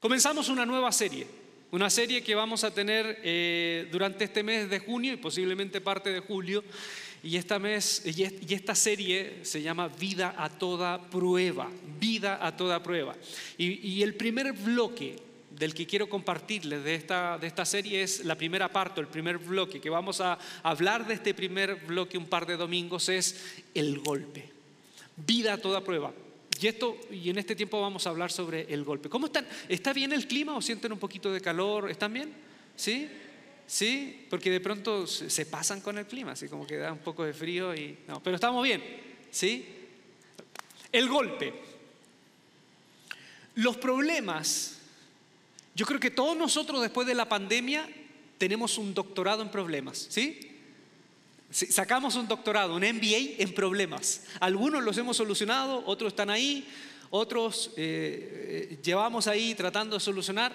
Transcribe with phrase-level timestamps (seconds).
[0.00, 1.26] Comenzamos una nueva serie,
[1.72, 6.10] una serie que vamos a tener eh, durante este mes de junio y posiblemente parte
[6.10, 6.64] de julio.
[7.22, 11.68] Y esta, mes, y esta serie se llama Vida a toda prueba,
[12.00, 13.14] vida a toda prueba.
[13.58, 15.16] Y, el primer bloque
[15.50, 19.36] del que quiero compartirles de esta, de esta serie es la primera parte, el primer
[19.36, 23.98] bloque, que vamos a hablar de este primer bloque un par de domingos, es el
[23.98, 24.48] golpe.
[25.14, 26.10] Vida a toda prueba.
[26.60, 29.08] Y, esto, y en este tiempo vamos a hablar sobre el golpe.
[29.08, 29.46] ¿Cómo están?
[29.68, 31.90] ¿Está bien el clima o sienten un poquito de calor?
[31.90, 32.32] ¿Están bien?
[32.76, 33.08] ¿Sí?
[33.66, 34.26] ¿Sí?
[34.28, 37.32] Porque de pronto se pasan con el clima, así como que da un poco de
[37.32, 37.98] frío y...
[38.06, 38.82] No, pero estamos bien.
[39.30, 39.66] ¿Sí?
[40.92, 41.54] El golpe.
[43.54, 44.80] Los problemas.
[45.74, 47.88] Yo creo que todos nosotros después de la pandemia
[48.36, 50.08] tenemos un doctorado en problemas.
[50.10, 50.49] ¿Sí?
[51.50, 54.22] Sacamos un doctorado, un MBA en problemas.
[54.38, 56.68] Algunos los hemos solucionado, otros están ahí,
[57.10, 60.52] otros eh, eh, llevamos ahí tratando de solucionar.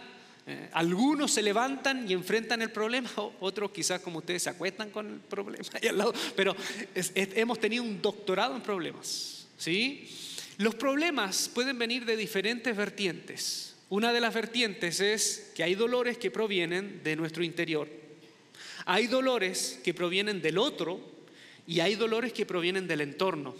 [0.47, 3.09] Eh, algunos se levantan y enfrentan el problema,
[3.41, 6.55] otros quizás como ustedes se acuestan con el problema ahí al lado, pero
[6.93, 9.47] hemos tenido un doctorado en problemas.
[9.57, 10.09] ¿sí?
[10.57, 13.75] Los problemas pueden venir de diferentes vertientes.
[13.89, 18.04] Una de las vertientes es que hay dolores que provienen de nuestro interior
[18.85, 20.99] hay dolores que provienen del otro
[21.67, 23.55] y hay dolores que provienen del entorno.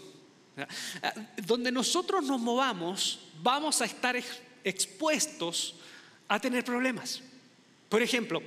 [1.44, 4.16] Donde nosotros nos movamos, vamos a estar
[4.64, 5.74] expuestos
[6.28, 7.20] a tener problemas.
[7.88, 8.42] Por ejemplo,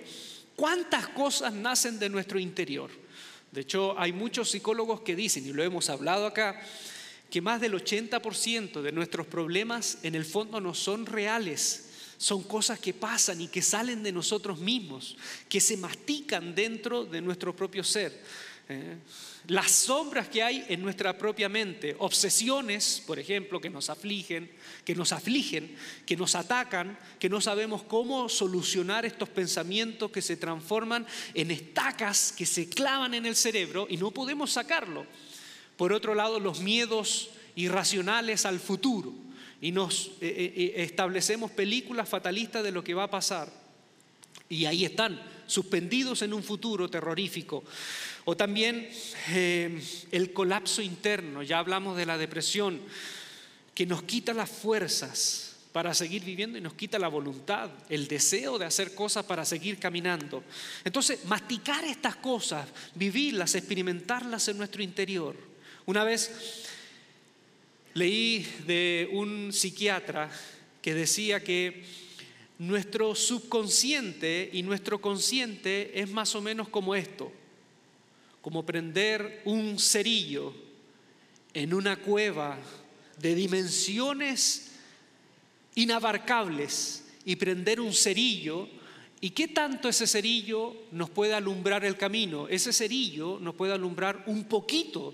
[0.56, 2.90] ¿cuántas cosas nacen de nuestro interior?
[3.52, 6.62] De hecho, hay muchos psicólogos que dicen, y lo hemos hablado acá,
[7.30, 11.89] que más del 80% de nuestros problemas en el fondo no son reales,
[12.20, 15.16] son cosas que pasan y que salen de nosotros mismos,
[15.48, 18.22] que se mastican dentro de nuestro propio ser.
[18.68, 18.98] ¿eh?
[19.48, 24.52] Las sombras que hay en nuestra propia mente, obsesiones, por ejemplo, que nos afligen,
[24.84, 25.74] que nos afligen,
[26.06, 32.34] que nos atacan, que no sabemos cómo solucionar estos pensamientos que se transforman en estacas
[32.34, 35.06] que se clavan en el cerebro y no podemos sacarlo.
[35.78, 39.29] Por otro lado, los miedos irracionales al futuro
[39.62, 43.52] y nos eh, eh, eh, establecemos películas fatalistas de lo que va a pasar.
[44.48, 47.64] Y ahí están, suspendidos en un futuro terrorífico.
[48.26, 48.90] O también
[49.32, 52.80] el colapso interno, ya hablamos de la depresión,
[53.76, 58.58] que nos quita las fuerzas para seguir viviendo y nos quita la voluntad, el deseo
[58.58, 60.44] de hacer cosas para seguir caminando.
[60.84, 65.36] Entonces, masticar estas cosas, vivirlas, experimentarlas en nuestro interior.
[65.86, 66.68] Una vez
[67.94, 70.30] Leí de un psiquiatra
[70.82, 71.84] que decía que
[72.60, 77.32] nuestro subconsciente y nuestro consciente es más o menos como esto,
[78.42, 80.54] como prender un cerillo
[81.54, 82.60] en una cueva
[83.18, 84.72] de dimensiones
[85.76, 88.68] inabarcables y prender un cerillo.
[89.22, 92.48] ¿Y qué tanto ese cerillo nos puede alumbrar el camino?
[92.48, 95.14] Ese cerillo nos puede alumbrar un poquito,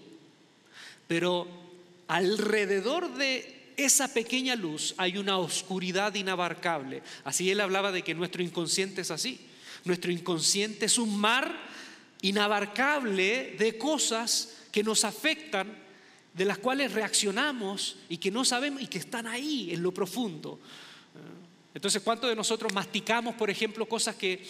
[1.07, 1.64] pero
[2.07, 7.03] alrededor de esa pequeña luz hay una oscuridad inabarcable.
[7.23, 9.39] Así él hablaba de que nuestro inconsciente es así.
[9.83, 11.53] Nuestro inconsciente es un mar
[12.21, 15.77] inabarcable de cosas que nos afectan,
[16.33, 20.59] de las cuales reaccionamos y que no sabemos y que están ahí en lo profundo.
[21.73, 24.45] Entonces, ¿cuántos de nosotros masticamos, por ejemplo, cosas que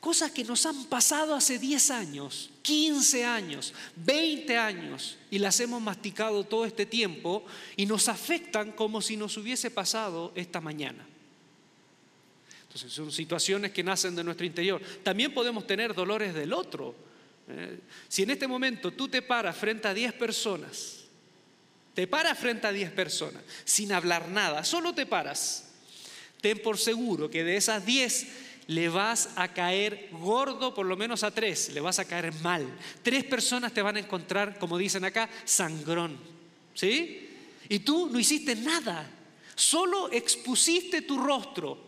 [0.00, 5.82] Cosas que nos han pasado hace 10 años, 15 años, 20 años y las hemos
[5.82, 7.44] masticado todo este tiempo
[7.76, 11.04] y nos afectan como si nos hubiese pasado esta mañana.
[12.62, 14.80] Entonces son situaciones que nacen de nuestro interior.
[15.02, 16.94] También podemos tener dolores del otro.
[17.48, 17.80] ¿eh?
[18.06, 20.98] Si en este momento tú te paras frente a 10 personas,
[21.94, 25.70] te paras frente a 10 personas sin hablar nada, solo te paras,
[26.40, 31.24] ten por seguro que de esas 10 le vas a caer gordo por lo menos
[31.24, 32.66] a tres, le vas a caer mal.
[33.02, 36.18] Tres personas te van a encontrar, como dicen acá, sangrón.
[36.74, 37.28] ¿Sí?
[37.68, 39.10] Y tú no hiciste nada,
[39.54, 41.78] solo expusiste tu rostro,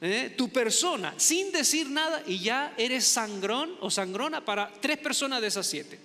[0.00, 0.34] ¿eh?
[0.36, 5.48] tu persona, sin decir nada y ya eres sangrón o sangrona para tres personas de
[5.48, 5.98] esas siete.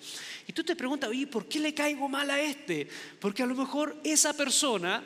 [0.48, 2.88] Y tú te preguntas, oye, ¿por qué le caigo mal a este?
[3.20, 5.04] Porque a lo mejor esa persona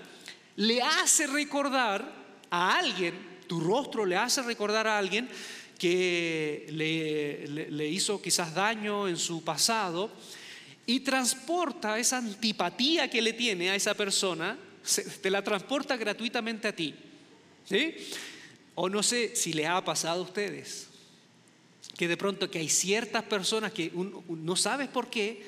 [0.56, 2.14] le hace recordar
[2.50, 5.28] a alguien tu rostro le hace recordar a alguien
[5.78, 10.10] que le, hizo quizás daño en su pasado
[10.86, 14.58] y transporta esa antipatía que le tiene a esa persona,
[15.22, 16.96] te la transporta gratuitamente a ti.
[17.66, 17.94] ¿sí?
[18.76, 20.88] O no sé si le ha pasado a ustedes,
[21.98, 23.92] que de pronto que hay ciertas personas que
[24.30, 25.44] no sabes por qué,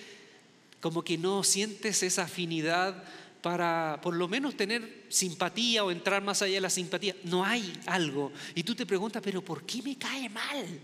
[0.81, 3.01] como que no sientes esa afinidad
[3.43, 7.13] para por lo menos tener simpatía o entrar más allá de la simpatía.
[7.25, 8.31] No hay algo.
[8.55, 10.79] Y tú te preguntas, pero ¿por qué me cae mal?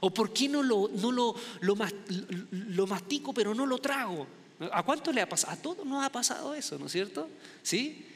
[0.00, 4.26] ¿O por qué no lo, no lo, lo, mastico pero no lo trago?
[4.72, 5.52] ¿A cuánto le ha pasado?
[5.52, 7.28] A todos nos ha pasado eso, ¿no es cierto?
[7.62, 8.06] ¿Sí?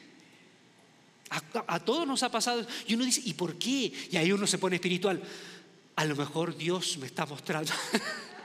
[1.29, 2.65] A, a, todos nos ha pasado.
[2.87, 3.93] Y uno dice, ¿y por qué?
[4.09, 5.21] Y ahí uno se pone espiritual.
[5.95, 7.71] A lo mejor Dios me está mostrando.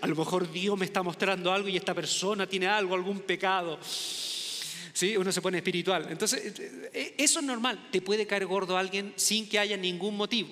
[0.00, 3.78] A lo mejor Dios me está mostrando algo y esta persona tiene algo, algún pecado.
[3.82, 5.16] ¿Sí?
[5.16, 6.06] Uno se pone espiritual.
[6.10, 6.54] Entonces,
[6.92, 7.88] eh, eso es normal.
[7.90, 10.50] Te puede caer gordo alguien sin que haya ningún motivo.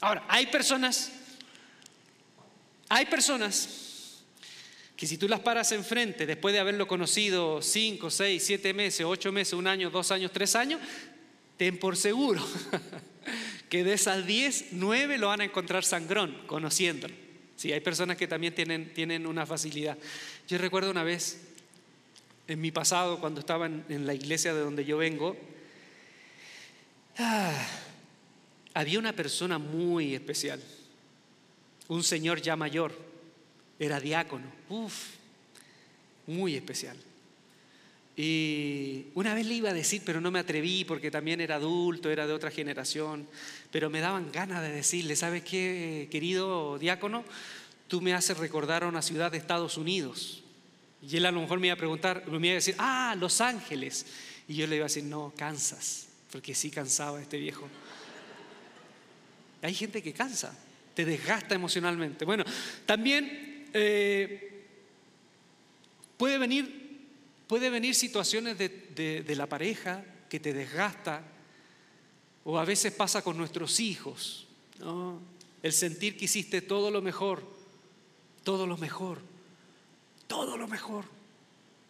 [0.00, 1.12] Ahora, hay personas,
[2.88, 4.22] hay personas
[4.96, 9.32] que si tú las paras enfrente después de haberlo conocido cinco, seis, siete meses, ocho
[9.32, 10.80] meses, un año, dos años, tres años,
[11.56, 12.40] ten por seguro
[13.68, 17.21] que de esas diez, nueve lo van a encontrar sangrón, conociéndolo.
[17.62, 19.96] Sí, hay personas que también tienen, tienen una facilidad.
[20.48, 21.38] Yo recuerdo una vez,
[22.48, 25.36] en mi pasado, cuando estaba en, la iglesia de donde yo vengo,
[27.18, 27.54] ah,
[28.74, 30.60] había una persona muy especial,
[31.86, 32.98] un señor ya mayor,
[33.78, 35.10] era diácono, uff,
[36.26, 36.96] muy especial.
[38.24, 42.08] Y una vez le iba a decir, pero no me atreví porque también era adulto,
[42.08, 43.26] era de otra generación,
[43.72, 47.24] pero me daban ganas de decirle, ¿sabes qué, querido diácono?
[47.88, 50.44] Tú me haces recordar a una ciudad de Estados Unidos.
[51.02, 53.40] Y él a lo mejor me iba a preguntar, me iba a decir, ah, Los
[53.40, 54.06] Ángeles.
[54.46, 57.68] Y yo le iba a decir, no, cansas, porque sí cansaba este viejo.
[59.62, 60.56] Hay gente que cansa,
[60.94, 62.24] te desgasta emocionalmente.
[62.24, 62.44] Bueno,
[62.86, 64.64] también eh,
[66.16, 66.81] puede venir
[67.52, 71.22] Puede venir situaciones de, la pareja que te desgasta,
[72.44, 74.46] o a veces pasa con nuestros hijos,
[75.62, 77.42] el sentir que hiciste todo lo mejor,
[78.42, 79.18] todo lo mejor,
[80.26, 81.04] todo lo mejor,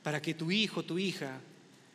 [0.02, 1.38] para que tu hijo, tu hija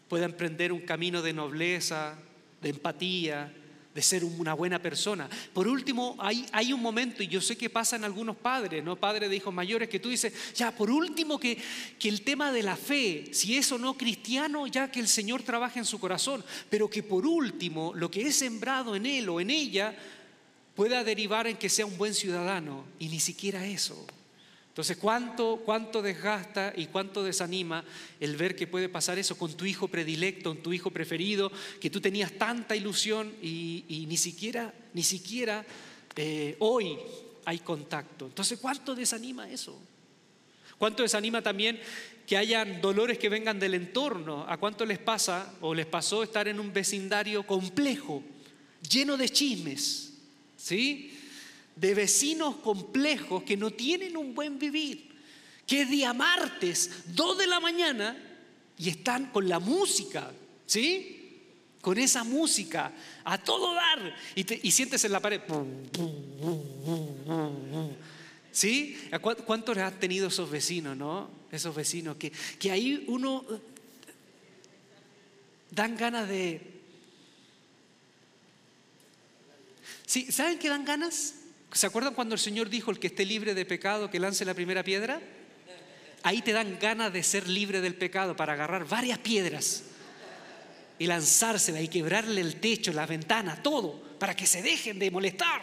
[0.07, 2.17] pueda emprender un camino de nobleza,
[2.61, 3.53] de empatía,
[3.97, 5.27] de ser una buena persona.
[5.53, 8.95] Por último, hay, hay un momento, y yo sé que pasa en algunos padres, ¿no?
[8.95, 11.57] Padres de hijos mayores, que tú dices, ya, por último, que,
[11.97, 15.41] que el tema de la fe, si es o no cristiano, ya que el Señor
[15.41, 19.41] trabaje en su corazón, pero que por último, lo que es sembrado en él o
[19.41, 19.97] en ella,
[20.75, 24.05] pueda derivar en que sea un buen ciudadano, y ni siquiera eso.
[24.77, 27.83] Entonces, ¿cuánto, ¿cuánto desgasta y cuánto desanima
[28.19, 31.51] el ver que puede pasar eso con tu hijo predilecto, con tu hijo preferido,
[31.81, 35.65] que tú tenías tanta ilusión y, ni siquiera, ni siquiera
[36.15, 36.95] eh, hoy
[37.45, 38.27] hay contacto?
[38.27, 39.81] Entonces, ¿cuánto desanima eso?
[40.77, 41.79] ¿Cuánto desanima también
[42.27, 44.45] que hayan dolores que vengan del entorno?
[44.47, 48.21] ¿A cuánto les pasa o les pasó estar en un vecindario complejo,
[48.87, 50.13] lleno de chismes?
[50.55, 51.16] ¿Sí?
[51.79, 55.15] De vecinos complejos que no tienen un buen vivir,
[55.65, 58.17] que es día martes, 2 de la mañana,
[58.77, 60.31] y están con la música,
[60.65, 61.13] ¿sí?
[61.81, 62.91] Con esa música
[63.23, 65.41] a todo dar y, sientes en la pared.
[68.51, 68.97] ¿Sí?
[69.21, 71.29] ¿Cuántos han tenido esos vecinos, no?
[71.51, 73.45] Esos vecinos que, que ahí uno
[75.71, 76.61] dan ganas de...
[80.05, 80.31] ¿Sí?
[80.31, 81.35] ¿Saben qué dan ganas?
[81.71, 84.53] ¿Se acuerdan cuando el Señor dijo, el que esté libre de pecado, que lance la
[84.53, 85.21] primera piedra?
[86.23, 89.83] Ahí te dan ganas de ser libre del pecado para agarrar varias piedras
[90.99, 95.61] y lanzársela y quebrarle el techo, la ventana, todo, para que se dejen de molestar.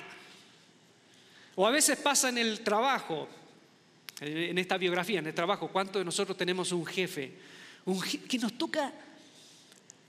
[1.57, 3.29] O a veces pasa en el trabajo,
[4.21, 7.33] en esta biografía, en el trabajo, ¿cuántos de nosotros tenemos un jefe?
[7.87, 8.93] Un jefe que nos toca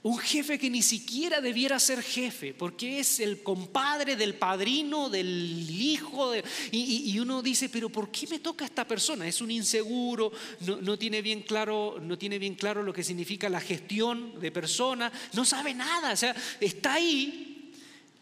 [0.06, 5.68] un jefe que ni siquiera debiera ser jefe, porque es el compadre del padrino, del
[5.68, 6.32] hijo,
[6.70, 9.26] y, uno dice, pero ¿por qué me toca esta persona?
[9.26, 13.60] Es un inseguro, no, tiene bien claro, no tiene bien claro lo que significa la
[13.60, 17.72] gestión de persona, no sabe nada, o sea, está ahí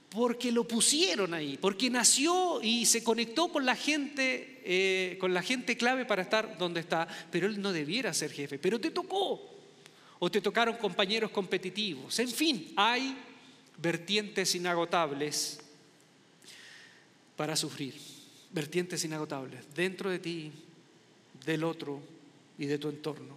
[0.09, 5.43] porque lo pusieron ahí, porque nació y se conectó con la gente, eh, con la
[5.43, 9.54] gente clave para estar donde está, pero él no debiera ser jefe, pero te tocó
[10.25, 12.19] o te tocaron compañeros competitivos.
[12.19, 13.15] En fin, hay
[13.77, 15.61] vertientes inagotables
[17.37, 17.95] para sufrir,
[18.51, 20.51] vertientes inagotables dentro de ti,
[21.45, 22.01] del otro
[22.57, 23.37] y de tu entorno.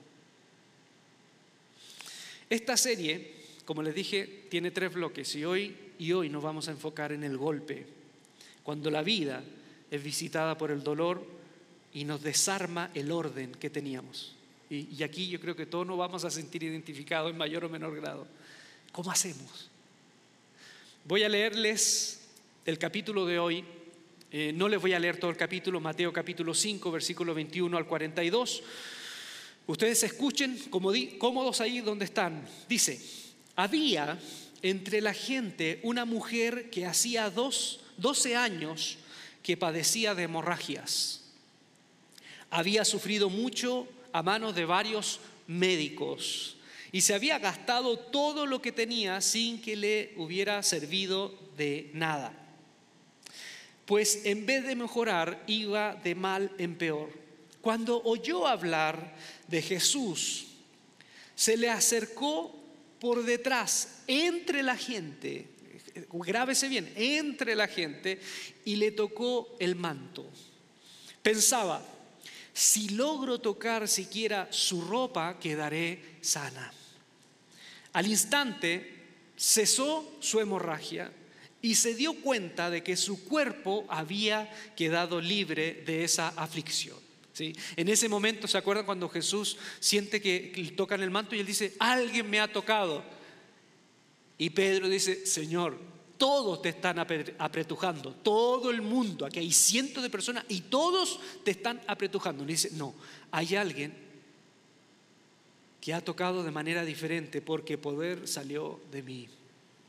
[2.49, 3.33] Esta serie,
[3.65, 7.25] como les dije, tiene tres bloques y hoy y hoy nos vamos a enfocar en
[7.25, 7.85] el golpe,
[8.63, 9.43] cuando la vida
[9.91, 11.27] es visitada por el dolor
[11.91, 14.36] y nos desarma el orden que teníamos.
[14.69, 17.95] Y, aquí yo creo que todos nos vamos a sentir identificados en mayor o menor
[17.95, 18.27] grado.
[18.91, 19.69] ¿Cómo hacemos?
[21.05, 22.27] Voy a leerles
[22.65, 23.63] el capítulo de hoy.
[24.29, 27.87] Eh, no les voy a leer todo el capítulo, Mateo capítulo 5, versículo 21 al
[27.87, 28.63] 42.
[29.67, 32.45] Ustedes escuchen cómodos ahí donde están.
[32.67, 32.99] Dice,
[33.55, 34.19] había
[34.61, 38.97] entre la gente una mujer que hacía dos, 12 años
[39.43, 41.21] que padecía de hemorragias.
[42.49, 46.57] Había sufrido mucho a manos de varios médicos
[46.91, 52.33] y se había gastado todo lo que tenía sin que le hubiera servido de nada.
[53.85, 57.09] Pues en vez de mejorar, iba de mal en peor.
[57.61, 59.15] Cuando oyó hablar
[59.47, 60.47] de Jesús,
[61.35, 62.55] se le acercó
[62.99, 65.47] por detrás, entre la gente,
[66.11, 68.19] grábese bien, entre la gente,
[68.65, 70.25] y le tocó el manto.
[71.21, 71.85] Pensaba,
[72.57, 76.73] si logro tocar siquiera su ropa, quedaré sana.
[77.93, 78.95] Al instante
[79.37, 81.11] cesó su hemorragia
[81.61, 86.97] y se dio cuenta de que su cuerpo había quedado libre de esa aflicción.
[87.37, 91.75] En ese momento, ¿se acuerdan cuando Jesús siente que tocan el manto y él dice,
[91.77, 93.03] alguien me ha tocado?
[94.39, 95.77] Y Pedro dice, Señor,
[96.17, 101.51] todos te están apretujando, todo el mundo, aquí hay cientos de personas y todos te
[101.51, 102.43] están apretujando.
[102.43, 102.95] Y dice, no,
[103.31, 103.93] hay alguien
[105.79, 109.29] que ha tocado de manera diferente porque poder salió de mí.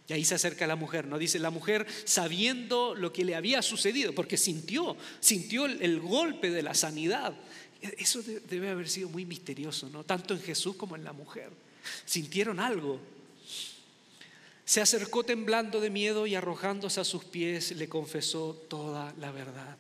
[0.07, 1.19] Y ahí se acerca la mujer, ¿no?
[1.19, 6.51] Dice la mujer sabiendo lo que le había sucedido, porque sintió, sintió el, el golpe
[6.51, 7.35] de la sanidad.
[7.83, 10.05] Eso debe haber sido muy misterioso, ¿no?
[10.05, 11.51] Tanto en Jesús como en la mujer.
[12.07, 12.99] Sintieron algo.
[14.69, 19.79] Se acercó temblando de miedo y arrojándose a sus pies le confesó toda la verdad.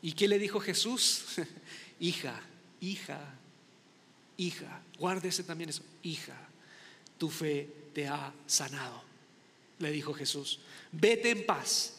[0.00, 1.24] ¿Y qué le dijo Jesús?
[1.98, 2.40] hija,
[2.80, 3.18] hija,
[4.36, 6.36] hija, guárdese también eso, hija,
[7.18, 9.02] tu fe te ha sanado,
[9.80, 10.60] le dijo Jesús.
[10.92, 11.94] Vete en paz.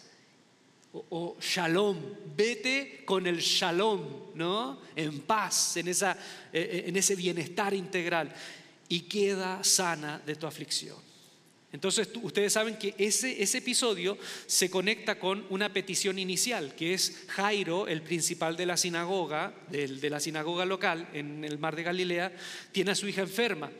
[0.94, 2.00] O, shalom,
[2.38, 4.80] vete con el shalom, ¿no?
[4.96, 6.16] En paz, en, esa, eh,
[6.54, 8.34] eh, en ese bienestar integral
[8.88, 11.03] y queda sana de tu aflicción.
[11.74, 14.16] Entonces ustedes saben que ese, episodio
[14.46, 20.10] se conecta con una petición inicial, que es Jairo, el principal de la sinagoga, de
[20.10, 22.32] la sinagoga local en el mar de Galilea,
[22.72, 23.72] tiene a su hija enferma.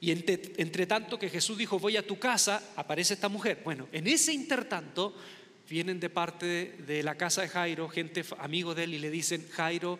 [0.00, 3.60] Y entre, tanto que Jesús dijo, voy a tu casa, aparece esta mujer.
[3.62, 5.14] Bueno, en ese intertanto
[5.68, 9.10] vienen de parte de, de la casa de Jairo, gente amigo de él, y le
[9.10, 9.98] dicen, Jairo,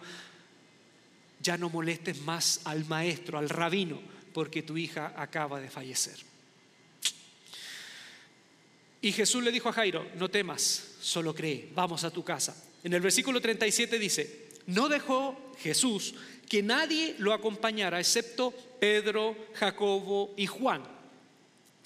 [1.43, 4.01] ya no molestes más al maestro, al rabino,
[4.33, 6.32] porque tu hija acaba de fallecer.
[9.03, 12.57] Y Jesús le dijo a Jairo, no temas, solo cree, vamos a tu casa.
[12.85, 16.15] En el versículo 37 dice, no dejó Jesús
[16.49, 20.85] que nadie lo acompañara excepto Pedro, Jacobo y Juan,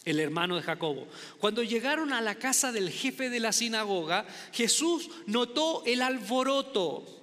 [0.04, 1.08] el hermano de Jacobo.
[1.38, 7.15] Cuando llegaron a la casa del jefe de la sinagoga, Jesús notó el alboroto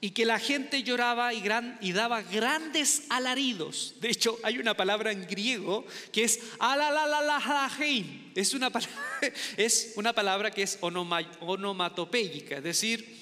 [0.00, 3.94] y que la gente lloraba y, daba grandes alaridos.
[4.00, 8.32] De hecho, hay una palabra en griego que es alalalalaheim.
[8.34, 8.70] Es una,
[9.56, 13.16] es una palabra que es onomatopéyica, es decir,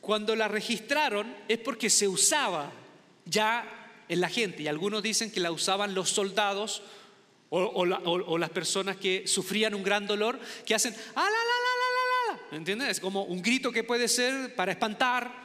[0.00, 2.70] cuando la registraron es porque se usaba
[3.24, 4.64] ya en la gente.
[4.64, 6.82] Y algunos dicen que la usaban los soldados
[7.48, 10.94] o, las personas que sufrían un gran dolor, que hacen
[12.50, 12.88] ¿Me entiendes?
[12.88, 15.43] Es como un grito que puede ser para espantar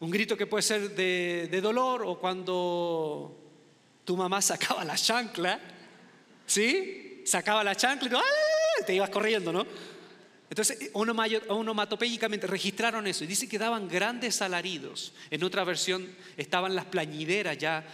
[0.00, 3.36] un grito que puede ser de, dolor o cuando
[4.04, 5.60] tu mamá sacaba la chancla,
[6.46, 7.22] ¿sí?
[7.24, 8.84] Sacaba la chancla y ¡ah!
[8.86, 9.66] te ibas corriendo, ¿no?
[10.48, 15.12] Entonces, onomatopéyicamente registraron eso y dice que daban grandes alaridos.
[15.30, 17.84] En otra versión estaban las plañideras ya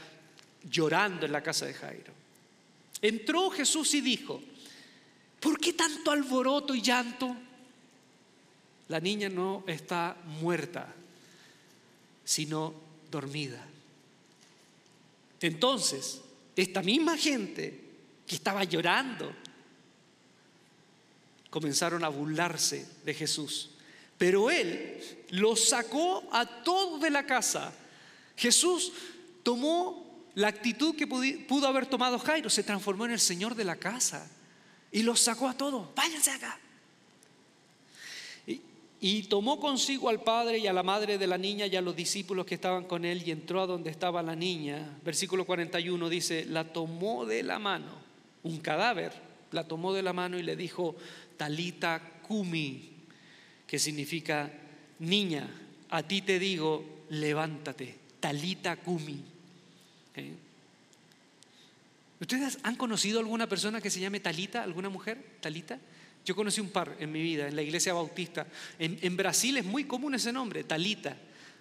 [0.65, 2.15] llorando en la casa de Jairo.
[3.03, 4.41] Entró Jesús y dijo,
[5.39, 7.37] ¿por qué tanto alboroto y llanto?
[8.89, 10.95] La niña no está muerta,
[12.27, 12.75] sino
[13.11, 13.65] dormida.
[15.41, 16.21] Entonces,
[16.57, 17.81] esta misma gente
[18.27, 19.33] que estaba llorando,
[21.49, 23.71] comenzaron a burlarse de Jesús.
[24.19, 27.73] Pero él los sacó a todos de la casa.
[28.37, 28.93] Jesús
[29.43, 33.77] tomó la actitud que pudo haber tomado Jairo, se transformó en el Señor de la
[33.77, 34.29] casa
[34.91, 35.95] y los sacó a todos.
[35.95, 36.59] Váyanse acá.
[39.01, 41.95] Y tomó consigo al padre y a la madre de la niña y a los
[41.95, 44.99] discípulos que estaban con él y entró a donde estaba la niña.
[45.05, 47.93] Versículo 41 dice, la tomó de la mano,
[48.43, 49.13] un cadáver,
[49.53, 50.97] la tomó de la mano y le dijo,
[51.37, 52.91] talita kumi,
[53.67, 54.51] que significa,
[54.99, 55.49] niña,
[55.91, 59.23] a ti te digo, levántate, talita kumi.
[60.15, 60.35] ¿Eh?
[62.21, 65.23] ¿Ustedes han conocido alguna persona que se llame Talita, alguna mujer?
[65.41, 65.79] Talita.
[66.27, 68.49] Yo conocí un par en mi vida, en la iglesia bautista.
[68.81, 71.17] En, Brasil es muy común ese nombre, Talita.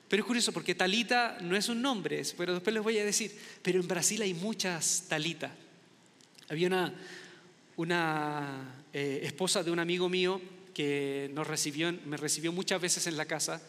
[0.09, 3.31] Pero es curioso porque Talita no es un nombre, pero después les voy a decir.
[3.61, 5.53] Pero en Brasil hay muchas Talita.
[6.49, 6.93] Había una,
[7.75, 10.41] una eh, esposa de un amigo mío
[10.73, 13.61] que nos recibió, me recibió muchas veces en la casa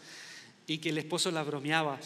[0.66, 2.00] y que el esposo la bromeaba.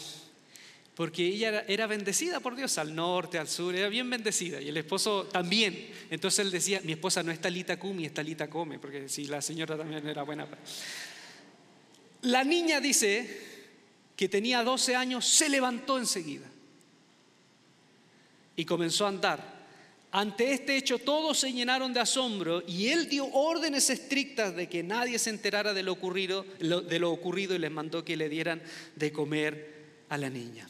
[0.95, 4.61] Porque ella era, bendecida por Dios al norte, al sur, era bien bendecida.
[4.61, 5.89] Y el esposo también.
[6.09, 9.41] Entonces él decía, mi esposa no es Talita Kumi, es Talita Come, porque si la
[9.41, 10.47] señora también era buena.
[12.23, 13.51] La niña dice
[14.15, 16.45] que tenía 12 años, se levantó enseguida
[18.55, 19.61] y comenzó a andar.
[20.11, 24.83] Ante este hecho todos se llenaron de asombro y él dio órdenes estrictas de que
[24.83, 28.61] nadie se enterara de lo ocurrido, de lo ocurrido y les mandó que le dieran
[28.97, 29.71] de comer
[30.09, 30.67] a la niña.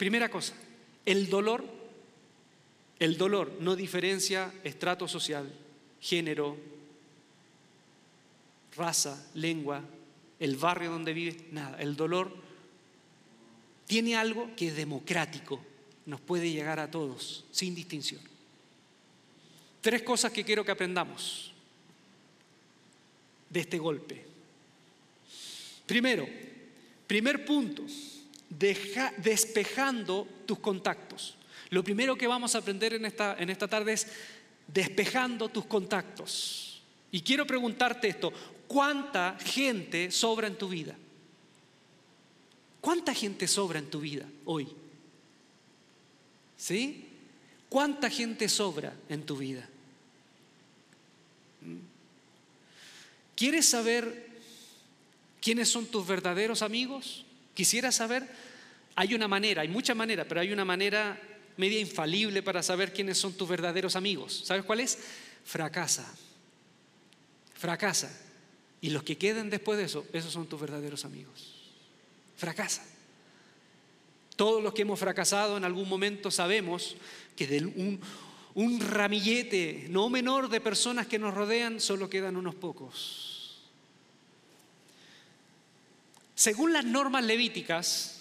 [0.00, 0.54] Primera cosa,
[1.04, 1.62] el dolor,
[2.98, 5.52] el dolor no diferencia estrato social,
[6.00, 6.56] género,
[8.74, 9.84] raza, lengua,
[10.38, 11.78] el barrio donde vive, nada.
[11.78, 12.34] El dolor
[13.86, 15.60] tiene algo que es democrático,
[16.06, 18.22] nos puede llegar a todos, sin distinción.
[19.82, 21.52] Tres cosas que quiero que aprendamos
[23.50, 24.24] de este golpe.
[25.84, 26.26] Primero,
[27.06, 27.84] primer punto,
[28.50, 31.36] despejando tus contactos.
[31.70, 34.06] Lo primero que vamos a aprender en esta, en esta tarde es
[34.66, 36.82] despejando tus contactos.
[37.12, 38.32] Y quiero preguntarte esto,
[38.70, 40.96] ¿Cuánta gente sobra en tu vida?
[42.80, 44.68] ¿Cuánta gente sobra en tu vida hoy?
[46.56, 47.08] ¿Sí?
[47.68, 49.68] ¿Cuánta gente sobra en tu vida?
[53.34, 54.38] ¿Quieres saber
[55.42, 57.24] quiénes son tus verdaderos amigos?
[57.60, 58.26] ¿Quisieras saber?
[58.96, 61.20] Hay una manera, hay muchas maneras, pero hay una manera
[61.58, 64.44] media infalible para saber quiénes son tus verdaderos amigos.
[64.46, 64.98] ¿Sabes cuál es?
[65.44, 66.10] Fracasa.
[67.52, 68.18] Fracasa.
[68.80, 71.52] Y los que queden después de eso, esos son tus verdaderos amigos.
[72.38, 72.82] Fracasa.
[74.36, 76.96] Todos los que hemos fracasado en algún momento sabemos
[77.36, 78.00] que de
[78.54, 83.29] un ramillete no menor de personas que nos rodean solo quedan unos pocos.
[86.40, 88.16] Según las normas levíticas,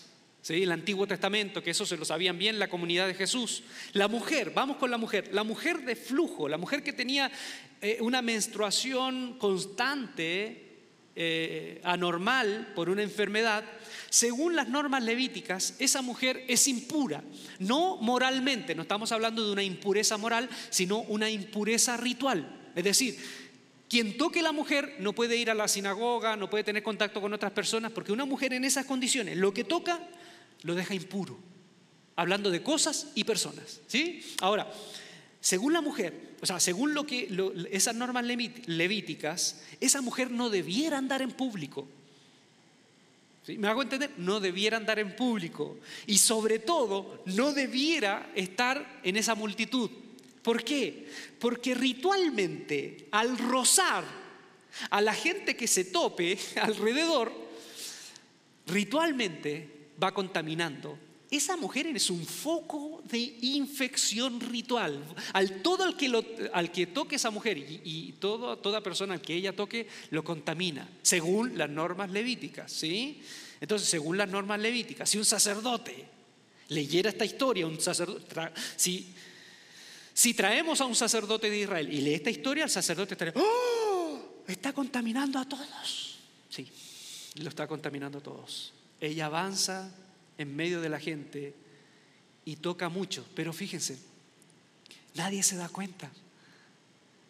[0.50, 3.64] el Antiguo Testamento, que eso se lo sabían bien la comunidad de Jesús.
[3.94, 7.32] La mujer, vamos con la mujer, la mujer de flujo, la mujer que tenía
[7.80, 10.68] eh, una menstruación constante,
[11.16, 13.64] eh, anormal por una enfermedad,
[14.10, 17.24] según las normas levíticas, esa mujer es impura,
[17.60, 22.72] no moralmente, no estamos hablando de una impureza moral, sino una impureza ritual.
[22.76, 23.18] Es decir,
[23.90, 27.34] quien toque la mujer no puede ir a la sinagoga, no puede tener contacto con
[27.34, 30.00] otras personas, porque una mujer en esas condiciones, lo que toca
[30.62, 31.40] lo deja impuro,
[32.16, 33.82] hablando de cosas y personas.
[33.88, 34.22] ¿sí?
[34.42, 34.72] Ahora,
[35.42, 37.30] según la mujer, o sea, según lo que
[37.72, 41.88] esas normas levíticas, esa mujer no debiera andar en público.
[43.44, 43.58] ¿Sí?
[43.58, 44.12] ¿Me hago entender?
[44.18, 45.80] No debiera andar en público.
[46.06, 49.90] Y sobre todo, no debiera estar en esa multitud.
[50.42, 51.08] ¿Por qué?
[51.40, 54.04] Porque ritualmente, al rozar
[54.90, 57.32] a la gente que se tope alrededor,
[58.68, 59.70] ritualmente
[60.02, 60.98] va contaminando.
[61.32, 65.04] Esa mujer es un foco de infección ritual.
[65.34, 69.56] Al todo al que, al que toque esa mujer y, toda persona al que ella
[69.56, 72.72] toque lo contamina, según las normas levíticas.
[72.72, 73.22] ¿sí?
[73.62, 76.06] Entonces, según las normas levíticas, si un sacerdote
[76.70, 78.26] leyera esta historia, un sacerdote,
[78.76, 79.14] si,
[80.20, 84.44] si traemos a un sacerdote de Israel y lee esta historia, el sacerdote estaría, ¡oh!
[84.46, 86.20] Está contaminando a todos.
[86.50, 86.70] Sí,
[87.36, 88.74] lo está contaminando a todos.
[89.00, 89.96] Ella avanza
[90.38, 91.54] en medio de la gente
[92.44, 93.98] y toca mucho, pero fíjense,
[95.16, 96.12] nadie se da cuenta.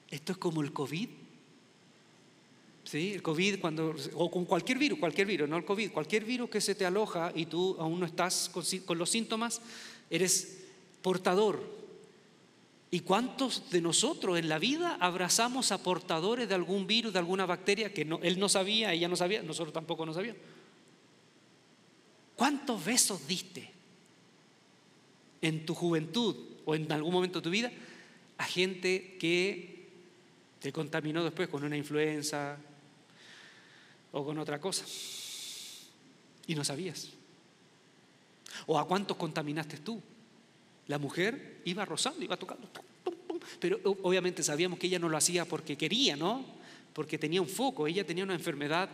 [0.10, 1.10] Esto es como el COVID.
[2.86, 3.14] ¿Sí?
[3.14, 6.60] El COVID cuando, o con cualquier virus, cualquier virus, no el COVID, cualquier virus que
[6.60, 9.62] se te aloja y tú aún no estás con, los síntomas,
[10.10, 10.58] eres
[11.04, 11.78] portador.
[12.92, 17.46] ¿Y cuántos de nosotros en la vida abrazamos a portadores de algún virus, de alguna
[17.46, 20.42] bacteria que él no sabía, ella no sabía, nosotros tampoco no sabíamos?
[22.36, 23.70] ¿Cuántos besos diste
[25.42, 27.72] en tu juventud o en algún momento de tu vida
[28.38, 29.88] a gente que
[30.60, 32.58] te contaminó después con una influenza
[34.14, 34.86] o con otra cosa?
[36.48, 37.10] Y no sabías.
[38.66, 40.02] ¿O a cuántos contaminaste tú?
[40.90, 42.70] La mujer iba rozando, iba tocando,
[43.62, 46.46] pero obviamente sabíamos que ella no lo hacía porque quería, ¿no?
[46.92, 48.90] Porque tenía un foco, ella tenía una enfermedad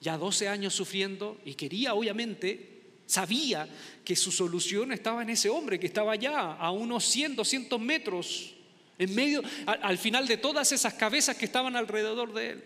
[0.00, 2.72] ya 12 años sufriendo y quería obviamente
[3.12, 3.68] Sabía
[4.04, 8.54] que su solución estaba en ese hombre que estaba allá a unos 100, 200 metros
[8.98, 12.64] en medio, al, final de todas esas cabezas que estaban alrededor de él.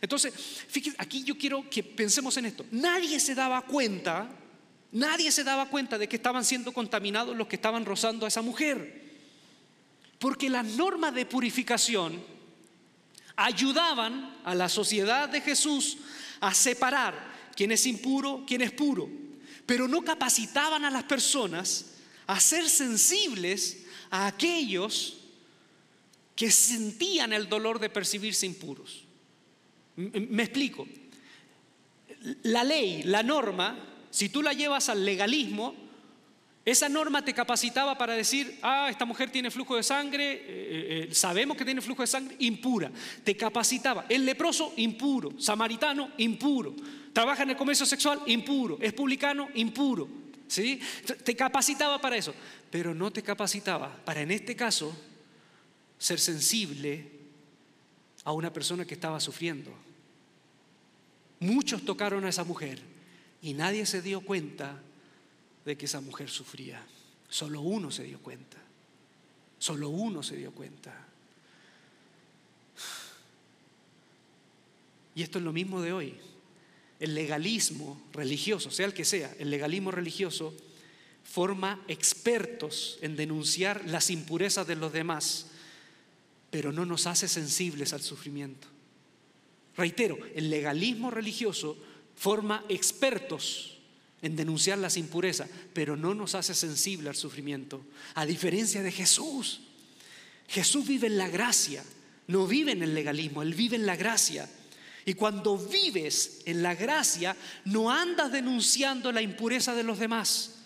[0.00, 0.32] Entonces,
[0.68, 2.64] fíjense, aquí yo quiero que pensemos en esto.
[2.70, 4.30] Nadie se daba cuenta,
[4.92, 8.42] nadie se daba cuenta de que estaban siendo contaminados los que estaban rozando a esa
[8.42, 9.06] mujer.
[10.18, 12.20] Porque las normas de purificación
[13.36, 15.98] ayudaban a la sociedad de Jesús
[16.40, 17.14] a separar
[17.54, 19.08] quién es impuro, quién es puro,
[19.64, 21.86] pero no capacitaban a las personas
[22.26, 25.18] a ser sensibles a aquellos
[26.34, 29.04] que sentían el dolor de percibirse impuros.
[29.96, 30.86] Me explico.
[32.44, 33.76] La ley, la norma,
[34.10, 35.74] si tú la llevas al legalismo,
[36.64, 41.08] esa norma te capacitaba para decir, ah, esta mujer tiene flujo de sangre, eh, eh,
[41.08, 42.90] eh, sabemos que tiene flujo de sangre, impura.
[43.24, 44.04] Te capacitaba.
[44.06, 45.32] El leproso, impuro.
[45.40, 46.74] Samaritano, impuro.
[47.14, 48.76] Trabaja en el comercio sexual, impuro.
[48.82, 50.08] Es publicano, impuro.
[50.46, 50.78] ¿Sí?
[51.24, 52.34] Te capacitaba para eso.
[52.70, 54.94] Pero no te capacitaba para, en este caso,
[55.96, 57.06] ser sensible
[58.24, 59.72] a una persona que estaba sufriendo.
[61.40, 62.97] Muchos tocaron a esa mujer
[63.42, 64.80] y nadie se dio cuenta
[65.64, 66.84] de que esa mujer sufría.
[67.28, 68.56] Solo uno se dio cuenta.
[69.58, 71.06] Solo uno se dio cuenta.
[75.14, 76.14] Y esto es lo mismo de hoy.
[77.00, 80.54] El legalismo religioso, sea el que sea, el legalismo religioso
[81.24, 85.46] forma expertos en denunciar las impurezas de los demás
[86.50, 88.66] pero no nos hace sensibles al sufrimiento.
[89.76, 91.76] Reitero, el legalismo religioso
[92.18, 93.78] forma expertos
[94.20, 97.84] en denunciar las impurezas, pero no nos hace sensibles al sufrimiento.
[98.14, 99.60] A diferencia de Jesús,
[100.48, 101.84] Jesús vive en la gracia,
[102.26, 104.48] no vive en el legalismo, Él vive en la gracia.
[105.04, 110.56] Y cuando vives en la gracia, no andas denunciando la impureza de los demás,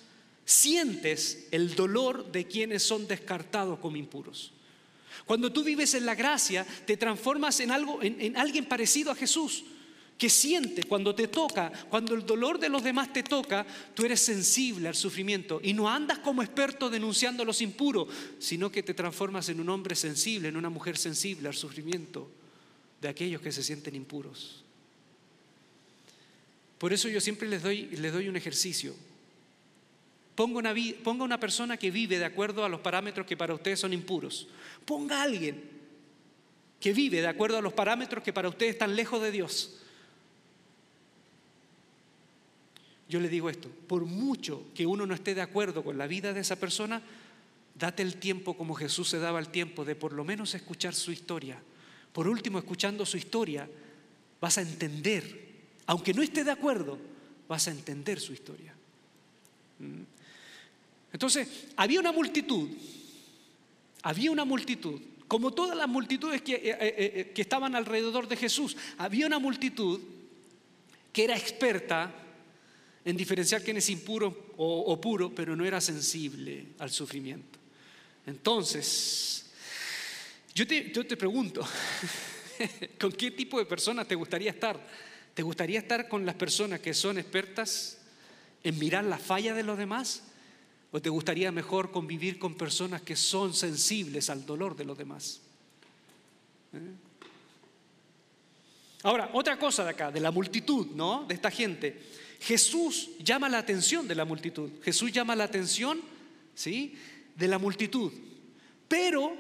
[0.45, 4.53] sientes el dolor de quienes son descartados como impuros.
[5.27, 9.65] Cuando tú vives en la gracia, te transformas en algo, en, alguien parecido a Jesús,
[10.18, 14.20] que siente cuando te toca, cuando el dolor de los demás te toca, tú eres
[14.20, 18.94] sensible al sufrimiento y no andas como experto denunciando a los impuros, sino que te
[18.94, 22.31] transformas en un hombre sensible, en una mujer sensible al sufrimiento
[23.01, 24.62] de aquellos que se sienten impuros.
[26.79, 28.94] Por eso yo siempre les doy, les doy un ejercicio.
[30.35, 33.81] Ponga una, ponga una persona que vive de acuerdo a los parámetros que para ustedes
[33.81, 34.48] son impuros.
[34.85, 35.62] Ponga a alguien
[36.81, 39.82] que vive de acuerdo a los parámetros que para ustedes están lejos de Dios.
[43.12, 46.33] Yo le digo esto, por mucho que uno no esté de acuerdo con la vida
[46.33, 47.03] de esa persona,
[47.75, 51.12] date el tiempo como Jesús se daba el tiempo de por lo menos escuchar su
[51.12, 51.61] historia.
[52.14, 53.68] Por último, escuchando su historia,
[54.40, 55.51] vas a entender,
[55.85, 56.98] aunque no esté de acuerdo,
[57.48, 58.72] vas a entender su historia.
[59.79, 60.05] ¿Mm?
[61.12, 62.70] Entonces, había una multitud,
[64.05, 64.98] había una multitud,
[65.29, 69.38] como todas las multitudes que, eh, eh, eh, que estaban alrededor de Jesús, había una
[69.38, 70.01] multitud
[71.12, 72.20] que era experta
[73.05, 77.59] en diferenciar quién es impuro o, puro, pero no era sensible al sufrimiento.
[78.27, 79.47] Entonces,
[80.55, 81.67] yo te, yo te pregunto,
[83.01, 84.79] ¿con qué tipo de personas te gustaría estar?
[85.35, 87.99] ¿Te gustaría estar con las personas que son expertas
[88.62, 90.23] en mirar la falla de los demás?
[90.93, 95.41] ¿O te gustaría mejor convivir con personas que son sensibles al dolor de los demás?
[96.75, 96.79] ¿Eh?
[99.05, 101.25] Ahora, otra cosa de acá, de la multitud, ¿no?
[101.27, 102.01] De esta gente.
[102.42, 104.70] Jesús llama la atención de la multitud.
[104.83, 106.00] Jesús llama la atención,
[106.55, 106.94] ¿sí?
[107.37, 108.12] De la multitud.
[108.88, 109.33] Pero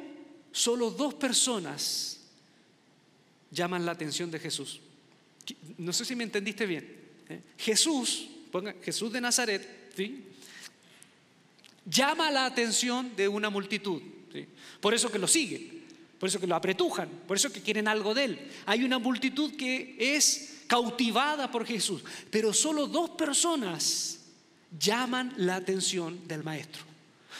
[0.52, 2.20] solo dos personas
[3.50, 4.80] llaman la atención de Jesús.
[5.78, 6.86] No sé si me entendiste bien.
[7.28, 7.40] ¿eh?
[7.58, 10.24] Jesús, ponga, Jesús de Nazaret, ¿sí?
[11.84, 14.00] llama la atención de una multitud.
[14.80, 15.82] Por eso que lo siguen,
[16.20, 18.38] por eso que lo apretujan, por eso que quieren algo de él.
[18.66, 24.20] Hay una multitud que es cautivada por Jesús, pero solo dos personas
[24.80, 26.82] llaman la atención del maestro.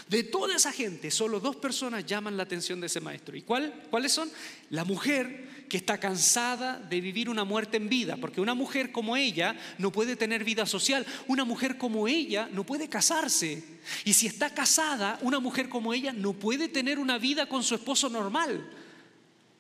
[0.07, 3.35] De toda esa gente, solo dos personas llaman la atención de ese maestro.
[3.35, 4.31] ¿Y cuáles son?
[4.68, 9.16] La mujer que está cansada de vivir una muerte en vida, porque una mujer como
[9.16, 13.64] ella no puede tener vida social, una mujer como ella no puede casarse.
[14.05, 17.77] Y si está casada, una mujer como ella no puede tener una vida con su
[17.77, 18.68] esposo normal.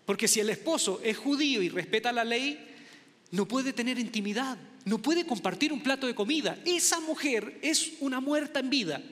[0.04, 2.68] Porque si el esposo es judío y respeta la ley,
[3.32, 6.58] no puede tener intimidad, no puede compartir un plato de comida.
[6.64, 9.02] Esa mujer es una muerta en vida.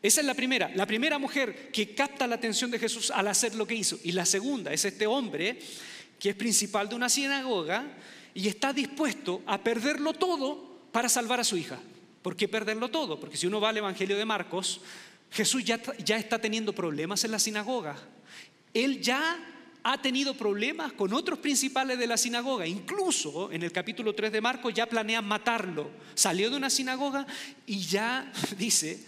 [0.00, 3.54] Esa es la primera, la primera mujer que capta la atención de Jesús al hacer
[3.56, 3.98] lo que hizo.
[4.04, 5.58] Y la segunda es este hombre
[6.18, 7.84] que es principal de una sinagoga
[8.32, 11.80] y está dispuesto a perderlo todo para salvar a su hija.
[12.22, 13.18] ¿Por qué perderlo todo?
[13.18, 14.80] Porque si uno va al Evangelio de Marcos,
[15.32, 17.96] Jesús ya, ya está teniendo problemas en la sinagoga.
[18.72, 19.53] él ya
[19.86, 22.66] ha tenido problemas con otros principales de la sinagoga.
[22.66, 25.90] Incluso en el capítulo 3 de Marcos ya planean matarlo.
[26.14, 27.26] Salió de una sinagoga
[27.66, 28.98] y ya dice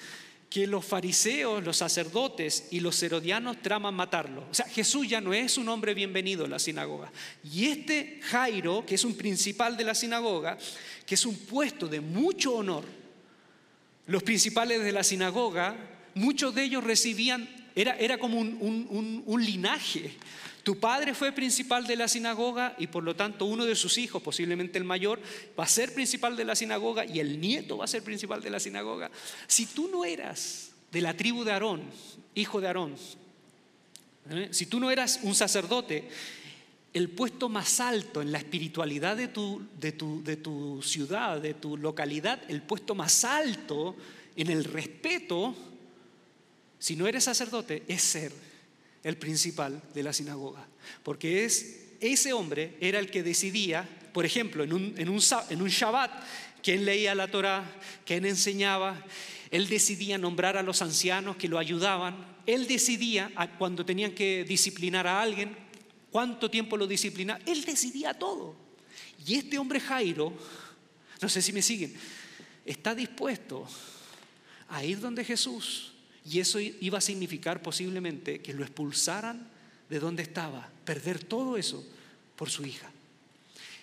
[0.50, 4.46] que los fariseos, los sacerdotes y los herodianos traman matarlo.
[4.50, 7.10] O sea, Jesús ya no es un hombre bienvenido en la sinagoga.
[7.42, 10.58] Y este Jairo, que es un principal de la sinagoga,
[11.06, 12.84] que es un puesto de mucho honor,
[14.06, 15.74] los principales de la sinagoga,
[16.14, 20.16] muchos de ellos recibían, era, era como un, un linaje.
[20.66, 24.20] Tu padre fue principal de la sinagoga y por lo tanto uno de sus hijos,
[24.20, 25.20] posiblemente el mayor,
[25.56, 28.50] va a ser principal de la sinagoga y el nieto va a ser principal de
[28.50, 29.08] la sinagoga.
[29.46, 31.82] Si tú no eras de la tribu de Aarón,
[32.34, 32.96] hijo de Aarón,
[34.28, 34.48] ¿eh?
[34.50, 36.08] si tú no eras un sacerdote,
[36.92, 41.54] el puesto más alto en la espiritualidad de tu, de, tu, de tu ciudad, de
[41.54, 43.94] tu localidad, el puesto más alto
[44.34, 45.54] en el respeto,
[46.80, 48.55] si no eres sacerdote, es ser
[49.06, 50.66] el principal de la sinagoga.
[51.04, 55.62] Porque es, ese hombre era el que decidía, por ejemplo, en un, en un, en
[55.62, 56.10] un Shabbat,
[56.60, 57.72] quién leía la Torah,
[58.04, 59.00] quién enseñaba.
[59.52, 62.16] Él decidía nombrar a los ancianos que lo ayudaban.
[62.46, 65.56] Él decidía cuando tenían que disciplinar a alguien,
[66.10, 67.38] cuánto tiempo lo disciplinaba.
[67.46, 68.56] Él decidía todo.
[69.24, 70.32] Y este hombre Jairo,
[71.22, 71.94] no sé si me siguen,
[72.64, 73.68] está dispuesto
[74.68, 75.95] a ir donde Jesús.
[76.28, 79.48] Y eso iba a significar posiblemente que lo expulsaran
[79.88, 81.84] de donde estaba, perder todo eso
[82.34, 82.90] por su hija.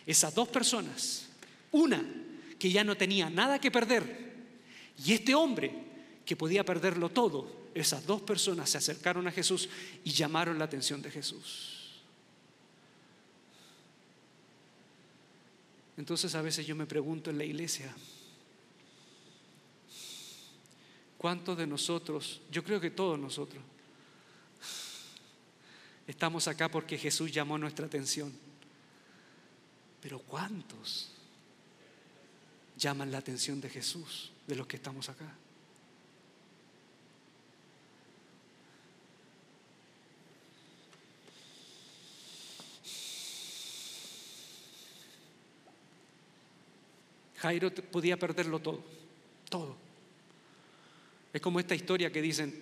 [0.06, 1.28] Esas dos personas,
[1.72, 2.04] una
[2.60, 4.34] que ya no tenía nada que perder,
[5.06, 5.72] y este hombre
[6.26, 9.70] que podía perderlo todo, esas dos personas se acercaron a Jesús
[10.04, 11.80] y llamaron la atención de Jesús.
[15.96, 17.94] Entonces a veces yo me pregunto en la iglesia,
[21.24, 23.64] ¿cuántos de nosotros, yo creo que todos nosotros,
[26.06, 28.30] estamos acá porque Jesús llamó nuestra atención?
[30.02, 31.12] Pero ¿cuántos
[32.76, 35.34] llaman la atención de Jesús de los que estamos acá?
[47.38, 48.84] Jairo podía perderlo todo,
[49.50, 49.83] todo.
[51.34, 52.54] Es como esta historia que dicen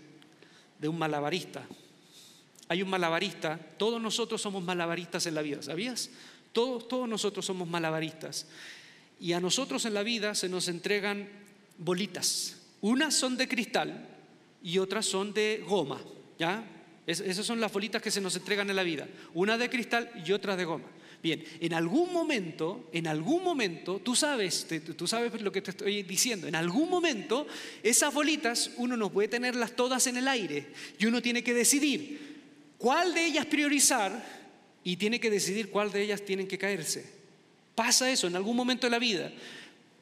[0.80, 1.68] de un malabarista.
[2.70, 6.10] Hay un malabarista, todos nosotros somos malabaristas en la vida, ¿sabías?
[6.54, 8.48] Todos, todos nosotros somos malabaristas.
[9.20, 11.28] Y a nosotros en la vida se nos entregan
[11.78, 12.62] bolitas.
[12.80, 14.08] Unas son de cristal
[14.64, 16.02] y otras son de goma,
[16.40, 16.64] ¿ya?
[17.06, 19.08] esas son las bolitas que se nos entregan en la vida.
[19.34, 20.86] Una de cristal y otra de goma.
[21.22, 24.66] Bien, en algún momento, en algún momento, tú sabes,
[24.98, 27.46] tú sabes lo que te estoy diciendo, en algún momento
[27.84, 32.42] esas bolitas uno no puede tenerlas todas en el aire y uno tiene que decidir
[32.80, 34.42] cuál de ellas priorizar
[34.84, 37.06] y tiene que decidir cuál de ellas tienen que caerse.
[37.76, 39.32] Pasa eso en algún momento de la vida,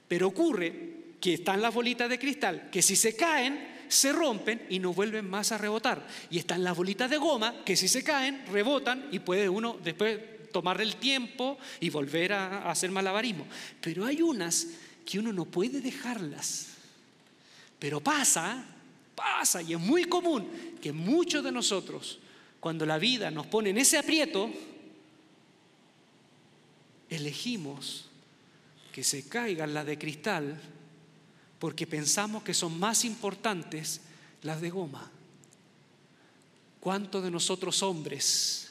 [0.07, 4.79] pero ocurre que están las bolitas de cristal que si se caen se rompen y
[4.79, 6.07] no vuelven más a rebotar.
[6.29, 10.19] Y están las bolitas de goma que si se caen rebotan y puede uno después
[10.51, 13.45] tomar el tiempo y volver a, hacer malabarismo.
[13.81, 14.67] Pero hay unas
[15.05, 16.67] que uno no puede dejarlas.
[17.79, 18.63] Pero pasa,
[19.15, 20.47] pasa, y es muy común
[20.81, 22.19] que muchos de nosotros,
[22.59, 24.49] cuando la vida nos pone en ese aprieto,
[27.09, 28.05] elegimos
[28.91, 30.61] que se caigan las de cristal
[31.59, 34.01] porque pensamos que son más importantes
[34.43, 35.11] las de goma.
[36.79, 38.68] ¿Cuántos de nosotros hombres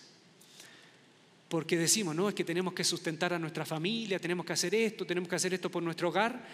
[1.49, 5.07] porque decimos, no, es que tenemos que sustentar a nuestra familia, tenemos que hacer esto,
[5.07, 6.45] tenemos que hacer esto por nuestro hogar,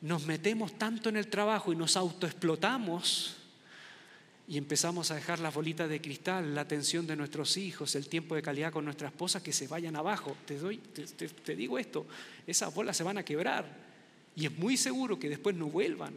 [0.00, 3.36] nos metemos tanto en el trabajo y nos autoexplotamos
[4.48, 8.34] y empezamos a dejar las bolitas de cristal, la atención de nuestros hijos, el tiempo
[8.34, 10.36] de calidad con nuestra esposa que se vayan abajo.
[10.46, 12.06] Te, doy, te, digo esto,
[12.46, 13.64] esas bolas se van a quebrar
[14.34, 16.14] y es muy seguro que después no vuelvan.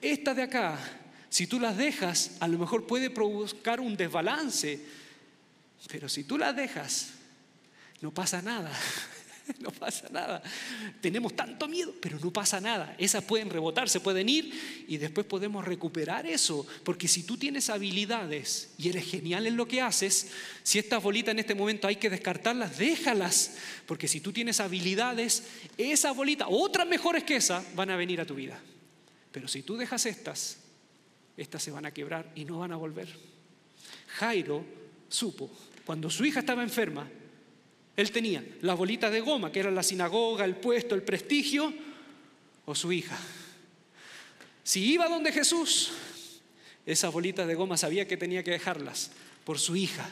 [0.00, 0.76] Estas de acá,
[1.28, 5.03] si tú las dejas, a lo mejor puede provocar un desbalance
[5.88, 7.10] pero si tú las dejas,
[8.00, 8.72] no pasa nada.
[9.60, 10.42] No pasa nada.
[11.00, 12.94] Tenemos tanto miedo, pero no pasa nada.
[12.98, 16.66] Esas pueden rebotar, se pueden ir y después podemos recuperar eso.
[16.82, 20.30] Porque si tú tienes habilidades y eres genial en lo que haces,
[20.62, 23.56] si estas bolitas en este momento hay que descartarlas, déjalas.
[23.86, 25.44] Porque si tú tienes habilidades,
[25.76, 28.58] esas bolitas, otras mejores que esas, van a venir a tu vida.
[29.30, 30.58] Pero si tú dejas estas,
[31.36, 33.08] estas se van a quebrar y no van a volver.
[34.06, 34.64] Jairo
[35.08, 35.50] supo
[35.84, 37.08] cuando su hija estaba enferma,
[37.96, 41.72] él tenía la bolita de goma, que era la sinagoga, el puesto, el prestigio,
[42.66, 43.18] o su hija.
[44.62, 45.92] Si iba donde Jesús,
[46.86, 49.10] esas bolitas de goma sabía que tenía que dejarlas,
[49.44, 50.08] por su hija.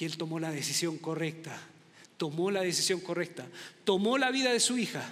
[0.00, 1.56] Y él tomó la decisión correcta,
[2.16, 3.46] tomó la decisión correcta,
[3.84, 5.08] tomó la vida de su hija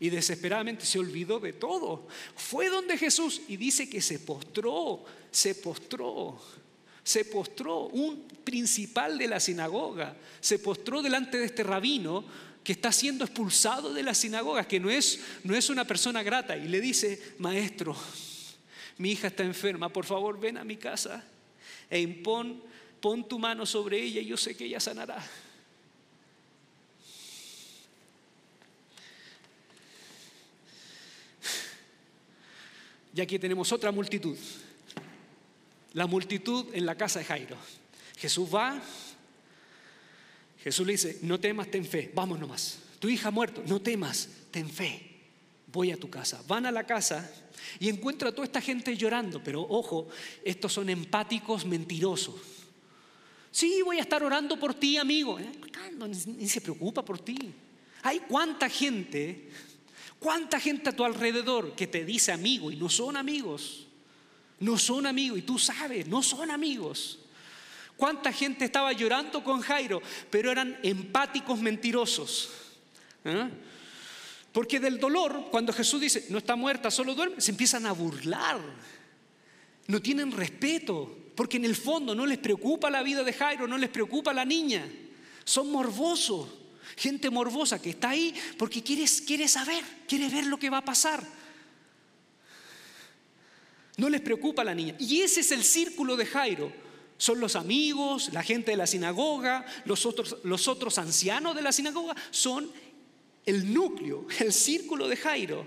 [0.00, 2.06] y desesperadamente se olvidó de todo.
[2.36, 6.40] Fue donde Jesús y dice que se postró, se postró,
[7.08, 12.22] se postró, un principal de la sinagoga, se postró delante de este rabino
[12.62, 16.54] que está siendo expulsado de la sinagoga, que no es, no es una persona grata,
[16.54, 17.96] y le dice, maestro,
[18.98, 21.24] mi hija está enferma, por favor ven a mi casa
[21.88, 22.62] e impon,
[23.00, 25.26] pon tu mano sobre ella y yo sé que ella sanará.
[33.14, 34.36] Y aquí tenemos otra multitud.
[35.92, 37.56] La multitud en la casa de Jairo.
[38.16, 38.80] Jesús va,
[40.62, 42.78] Jesús le dice, no temas, ten fe, vamos nomás.
[42.98, 45.00] Tu hija ha muerto, no temas, ten fe,
[45.72, 46.42] voy a tu casa.
[46.46, 47.30] Van a la casa
[47.78, 50.08] y encuentra a toda esta gente llorando, pero ojo,
[50.44, 52.36] estos son empáticos mentirosos.
[53.50, 55.38] Sí, voy a estar orando por ti, amigo.
[55.38, 55.50] Eh,
[56.26, 57.36] ni se preocupa por ti.
[58.02, 59.48] Hay cuánta gente
[60.18, 63.86] ¿Cuánta gente a tu alrededor que te dice amigo y no son amigos?
[64.60, 67.18] No son amigos y tú sabes, no son amigos.
[67.96, 72.50] ¿Cuánta gente estaba llorando con Jairo, pero eran empáticos mentirosos?
[73.24, 73.48] ¿Eh?
[74.52, 78.60] Porque del dolor, cuando Jesús dice, no está muerta, solo duerme, se empiezan a burlar.
[79.86, 83.78] No tienen respeto, porque en el fondo no les preocupa la vida de Jairo, no
[83.78, 84.86] les preocupa la niña.
[85.44, 86.48] Son morbosos.
[86.96, 91.24] Gente morbosa que está ahí porque quiere saber, quiere ver lo que va a pasar.
[93.98, 94.94] No les preocupa a la niña.
[94.98, 96.72] Y ese es el círculo de Jairo.
[97.18, 101.72] Son los amigos, la gente de la sinagoga, los otros, los otros ancianos de la
[101.72, 102.14] sinagoga.
[102.30, 102.70] Son
[103.44, 105.66] el núcleo, el círculo de Jairo.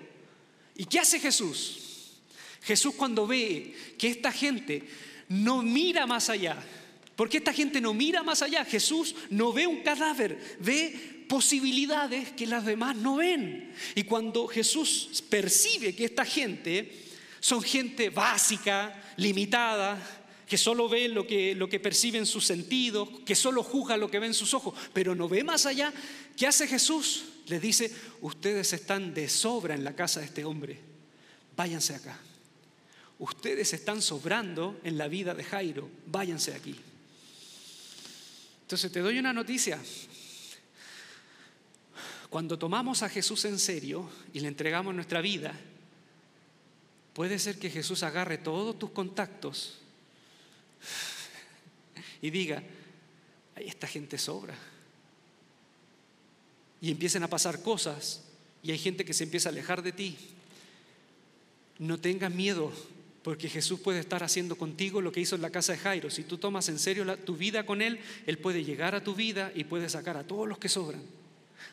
[0.77, 2.21] ¿Y qué hace Jesús?
[2.63, 4.87] Jesús cuando ve que esta gente
[5.27, 6.57] no mira más allá,
[7.17, 12.47] porque esta gente no mira más allá, Jesús no ve un cadáver, ve posibilidades que
[12.47, 13.73] las demás no ven.
[13.95, 17.10] Y cuando Jesús percibe que esta gente
[17.41, 19.97] son gente básica, limitada,
[20.47, 24.11] que solo ve lo que, lo que percibe en sus sentidos, que solo juzga lo
[24.11, 25.91] que ve en sus ojos, pero no ve más allá,
[26.37, 27.23] ¿qué hace Jesús?
[27.47, 30.79] Les dice, ustedes están de sobra en la casa de este hombre,
[31.55, 32.19] váyanse acá.
[33.17, 36.75] Ustedes están sobrando en la vida de Jairo, váyanse aquí.
[38.61, 39.79] Entonces te doy una noticia,
[42.29, 45.53] cuando tomamos a Jesús en serio y le entregamos nuestra vida,
[47.13, 49.79] puede ser que Jesús agarre todos tus contactos
[52.21, 52.63] y diga,
[53.55, 54.55] ahí esta gente sobra.
[56.81, 58.23] Y empiecen a pasar cosas
[58.63, 60.17] y hay gente que se empieza a alejar de ti.
[61.77, 62.71] No tengas miedo,
[63.23, 66.09] porque Jesús puede estar haciendo contigo lo que hizo en la casa de Jairo.
[66.09, 69.51] Si tú tomas en serio tu vida con Él, Él puede llegar a tu vida
[69.53, 71.01] y puede sacar a todos los que sobran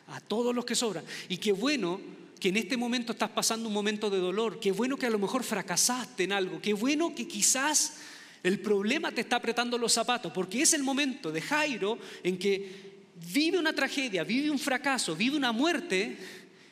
[0.09, 1.03] a todos los que sobran.
[1.27, 1.99] Y qué bueno
[2.39, 5.19] que en este momento estás pasando un momento de dolor, qué bueno que a lo
[5.19, 7.97] mejor fracasaste en algo, qué bueno que quizás
[8.43, 12.89] el problema te está apretando los zapatos, porque es el momento de Jairo en que
[13.33, 16.17] vive una tragedia, vive un fracaso, vive una muerte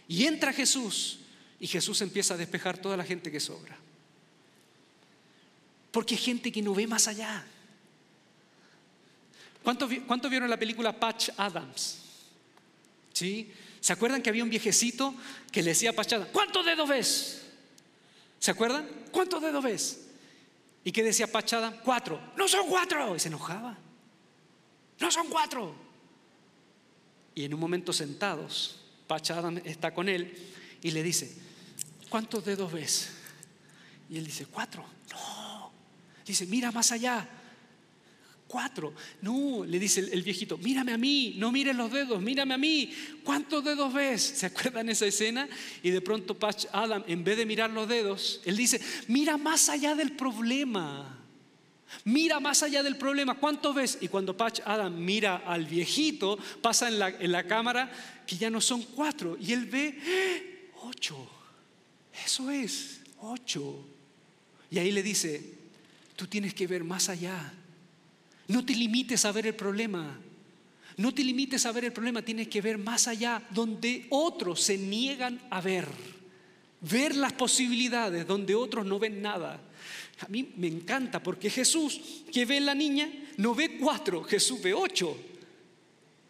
[0.08, 1.20] y entra Jesús
[1.60, 3.78] y Jesús empieza a despejar toda la gente que sobra.
[5.92, 7.46] Porque hay gente que no ve más allá.
[9.64, 11.98] ¿Cuántos, vieron la película Patch Adams?
[13.80, 15.14] ¿Se acuerdan que había un viejecito
[15.52, 17.42] que le decía a Pachada, ¿cuántos dedos ves?
[18.40, 18.88] ¿Se acuerdan?
[19.12, 20.08] ¿Cuántos dedos ves?
[20.84, 21.82] ¿Y qué decía Pachada?
[21.84, 22.20] Cuatro.
[22.38, 23.16] No son cuatro.
[23.16, 23.78] Y se enojaba.
[25.00, 25.76] No son cuatro.
[27.36, 30.36] Y en un momento sentados, Pachada está con él
[30.82, 31.36] y le dice,
[32.10, 33.10] ¿cuántos dedos ves?
[34.10, 34.86] Y él dice, cuatro.
[35.12, 35.72] No.
[36.26, 37.28] Dice, mira más allá.
[38.48, 38.94] Cuatro.
[39.22, 42.92] No, le dice el, viejito, mírame a mí, no mires los dedos, mírame a mí.
[43.24, 44.22] ¿Cuántos dedos ves?
[44.36, 45.50] ¿Se acuerdan esa escena?
[45.84, 49.68] Y de pronto Patch Adam, en vez de mirar los dedos, él dice, mira más
[49.68, 51.14] allá del problema.
[52.06, 53.36] Mira más allá del problema.
[53.36, 53.98] ¿Cuántos ves?
[54.02, 57.92] Y cuando Patch Adam mira al viejito, pasa en la, en la cámara
[58.26, 59.38] que ya no son cuatro.
[59.40, 60.72] Y él ve ¡Eh!
[60.84, 61.30] ocho.
[62.26, 63.86] Eso es, ocho.
[64.70, 65.54] Y ahí le dice,
[66.16, 67.54] tú tienes que ver más allá.
[68.48, 70.20] No te limites a ver el problema.
[70.98, 74.78] No te limites a ver el problema, tienes que ver más allá, donde otros se
[74.78, 75.88] niegan a ver.
[76.82, 79.62] Ver las posibilidades donde otros no ven nada.
[80.20, 84.74] A mí me encanta porque Jesús, que ve la niña, no ve cuatro, Jesús ve
[84.74, 85.16] ocho.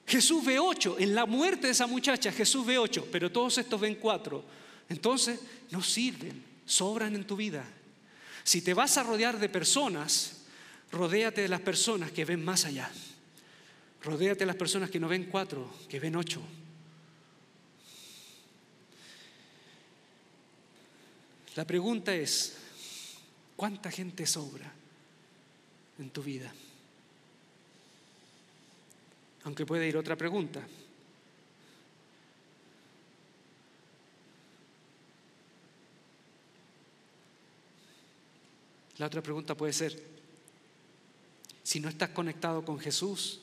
[0.05, 0.97] Jesús ve ocho.
[0.99, 4.43] En la muerte de esa muchacha, Jesús ve ocho, pero todos estos ven cuatro.
[4.89, 5.39] Entonces,
[5.71, 7.65] no sirven, sobran en tu vida.
[8.43, 10.36] Si te vas a rodear de personas
[10.91, 12.89] Rodéate de las personas que ven más allá.
[14.03, 16.41] Rodéate de las personas que no ven cuatro, que ven ocho.
[21.55, 22.55] La pregunta es,
[23.55, 24.71] ¿cuánta gente sobra
[25.97, 26.53] en tu vida?
[29.43, 30.61] Aunque puede ir otra pregunta.
[38.99, 39.99] La otra pregunta puede ser,
[41.67, 43.41] si no estás conectado con Jesús,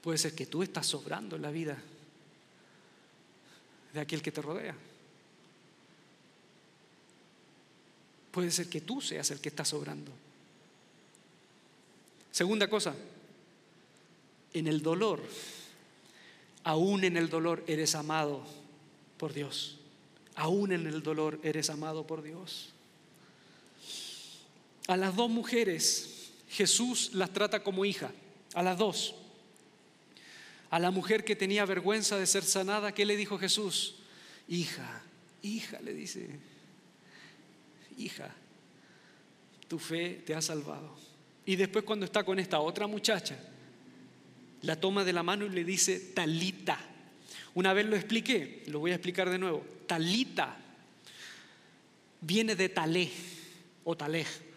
[0.00, 1.76] puede ser que tú estás sobrando en la vida
[3.92, 4.74] de aquel que te rodea.
[8.30, 10.10] Puede ser que tú seas el que está sobrando.
[12.30, 12.94] Segunda cosa,
[14.54, 15.22] en el dolor,
[16.64, 18.42] aún en el dolor eres amado
[19.18, 19.76] por Dios.
[20.34, 22.70] Aún en el dolor eres amado por Dios.
[24.88, 26.21] A las dos mujeres
[26.52, 28.12] Jesús las trata como hija,
[28.54, 29.14] a las dos.
[30.70, 33.96] A la mujer que tenía vergüenza de ser sanada, ¿qué le dijo Jesús?
[34.48, 35.02] Hija,
[35.42, 36.28] hija, le dice,
[37.96, 38.34] hija,
[39.66, 40.94] tu fe te ha salvado.
[41.46, 43.38] Y después cuando está con esta otra muchacha,
[44.60, 46.78] la toma de la mano y le dice, talita.
[47.54, 49.64] Una vez lo expliqué, lo voy a explicar de nuevo.
[49.86, 50.56] Talita
[52.20, 53.10] viene de talé
[53.84, 54.51] o talej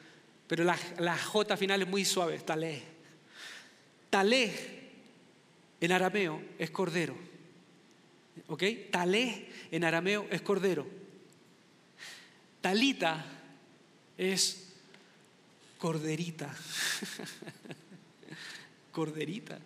[0.47, 2.81] pero la, J final es muy suave, talé.
[4.09, 4.53] Talé
[5.81, 7.15] en arameo es cordero.
[8.47, 8.63] ¿Ok?
[8.91, 10.87] Talé en arameo es cordero.
[12.61, 13.25] Talita
[14.17, 14.67] es
[15.77, 16.55] corderita.
[18.91, 19.59] corderita.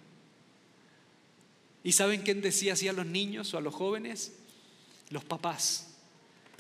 [1.83, 4.33] ¿Y saben quién decía así a los niños o a los jóvenes?
[5.09, 5.87] Los papás.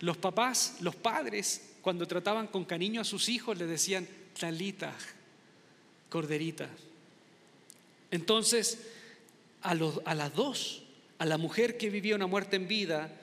[0.01, 4.07] Los papás, los padres cuando trataban con cariño a sus hijos, le decían,
[4.37, 4.93] talita,
[6.09, 6.69] corderita.
[8.11, 8.79] Entonces,
[9.61, 10.83] a, las dos,
[11.17, 13.15] a la mujer que vivía una muerte en vida,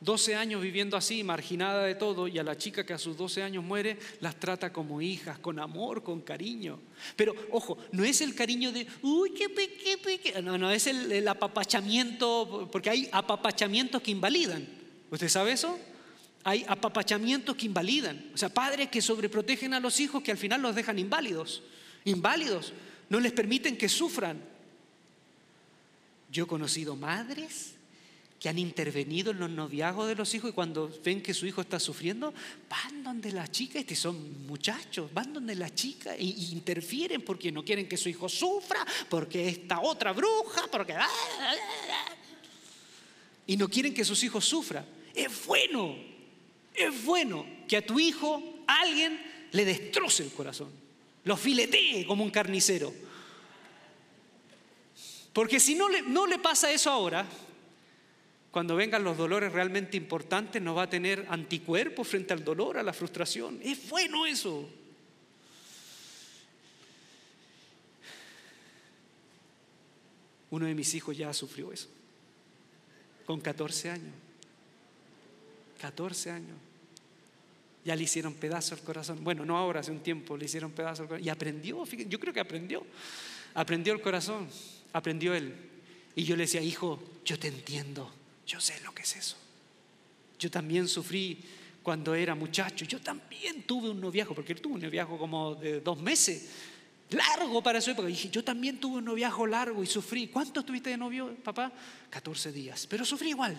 [0.00, 3.42] 12 años viviendo así, marginada de todo, y a la chica que a sus 12
[3.42, 6.78] años muere, las trata como hijas, con amor, con cariño.
[7.16, 12.68] Pero ojo, no es el cariño de, uy, qué peque, No, no, es el apapachamiento,
[12.70, 14.66] porque hay apapachamientos que invalidan.
[15.10, 15.78] ¿Usted sabe eso?
[16.44, 18.30] Hay apapachamientos que invalidan.
[18.34, 21.62] O sea, padres que sobreprotegen a los hijos que al final los dejan inválidos.
[22.04, 22.72] Inválidos.
[23.08, 24.40] No les permiten que sufran.
[26.30, 27.74] Yo he conocido madres
[28.38, 31.62] que han intervenido en los noviazgos de los hijos y cuando ven que su hijo
[31.62, 32.34] está sufriendo,
[32.68, 37.64] van donde la chica, estos son muchachos, van donde la chica e interfieren porque no
[37.64, 40.94] quieren que su hijo sufra, porque esta otra bruja, porque...
[43.46, 44.84] Y no quieren que sus hijos sufran.
[45.14, 45.96] Es bueno,
[46.74, 49.20] es bueno que a tu hijo alguien
[49.52, 50.70] le destroce el corazón,
[51.24, 52.92] lo filetee como un carnicero.
[55.32, 57.26] Porque si no le, pasa eso ahora,
[58.50, 62.82] cuando vengan los dolores realmente importantes, no va a tener anticuerpos frente al dolor, a
[62.84, 63.58] la frustración.
[63.62, 64.68] Es bueno eso.
[70.50, 71.88] Uno de mis hijos ya sufrió eso,
[73.26, 74.23] con 14 años.
[75.84, 76.56] 14 años.
[77.84, 79.22] Ya le hicieron pedazo al corazón.
[79.22, 81.26] Bueno, no ahora, hace un tiempo le hicieron pedazo al corazón.
[81.26, 82.82] Y aprendió, yo creo que aprendió.
[83.52, 84.48] Aprendió el corazón,
[84.94, 85.54] aprendió él.
[86.16, 88.10] Y yo le decía, hijo, yo te entiendo,
[88.46, 89.36] yo sé lo que es eso.
[90.38, 91.44] Yo también sufrí
[91.82, 92.86] cuando era muchacho.
[92.86, 96.48] Yo también tuve un noviajo, porque él tuvo un noviajo como de dos meses,
[97.10, 98.08] largo para su época.
[98.08, 100.28] Y dije, yo también tuve un noviajo largo y sufrí.
[100.28, 101.70] ¿Cuánto tuviste de novio, papá?
[102.08, 103.54] 14 días, pero sufrí igual.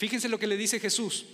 [0.00, 1.26] Fíjense lo que le dice Jesús.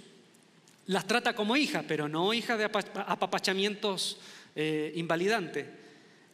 [0.87, 4.19] Las trata como hija, pero no hija de apapachamientos
[4.57, 5.67] eh, invalidantes.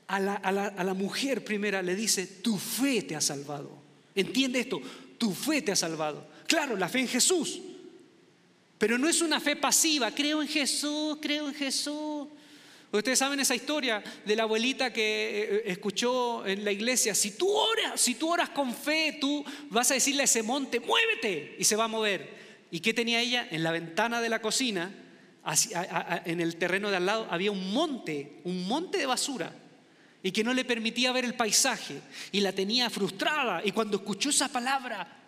[0.06, 3.70] A la mujer primera le dice, tu fe te ha salvado.
[4.14, 4.80] ¿Entiende esto?
[5.18, 6.26] Tu fe te ha salvado.
[6.46, 7.60] Claro, la fe en Jesús.
[8.78, 10.10] Pero no es una fe pasiva.
[10.10, 11.92] Creo en Jesús, creo en Jesús.
[12.92, 17.48] Ustedes saben esa historia de la abuelita que eh, escuchó en la iglesia, si tú
[17.48, 21.64] oras, si tú oras con fe, tú vas a decirle a ese monte, muévete, y
[21.64, 22.42] se va a mover.
[22.70, 23.48] ¿Y qué tenía ella?
[23.50, 24.92] En la ventana de la cocina,
[26.24, 29.52] en el terreno de al lado, había un monte, un monte de basura,
[30.22, 31.98] y que no le permitía ver el paisaje,
[32.30, 33.62] y la tenía frustrada.
[33.64, 35.21] Y cuando escuchó esa palabra,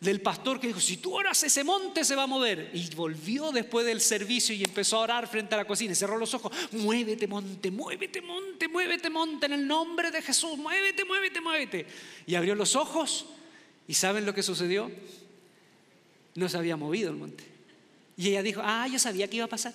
[0.00, 2.70] del pastor que dijo, si tú oras ese monte se va a mover.
[2.72, 6.16] Y volvió después del servicio y empezó a orar frente a la cocina y cerró
[6.16, 11.40] los ojos, muévete monte, muévete monte, muévete monte en el nombre de Jesús, muévete, muévete,
[11.40, 11.86] muévete.
[12.26, 13.26] Y abrió los ojos
[13.88, 14.90] y ¿saben lo que sucedió?
[16.34, 17.44] No se había movido el monte.
[18.16, 19.74] Y ella dijo, ah, yo sabía que iba a pasar.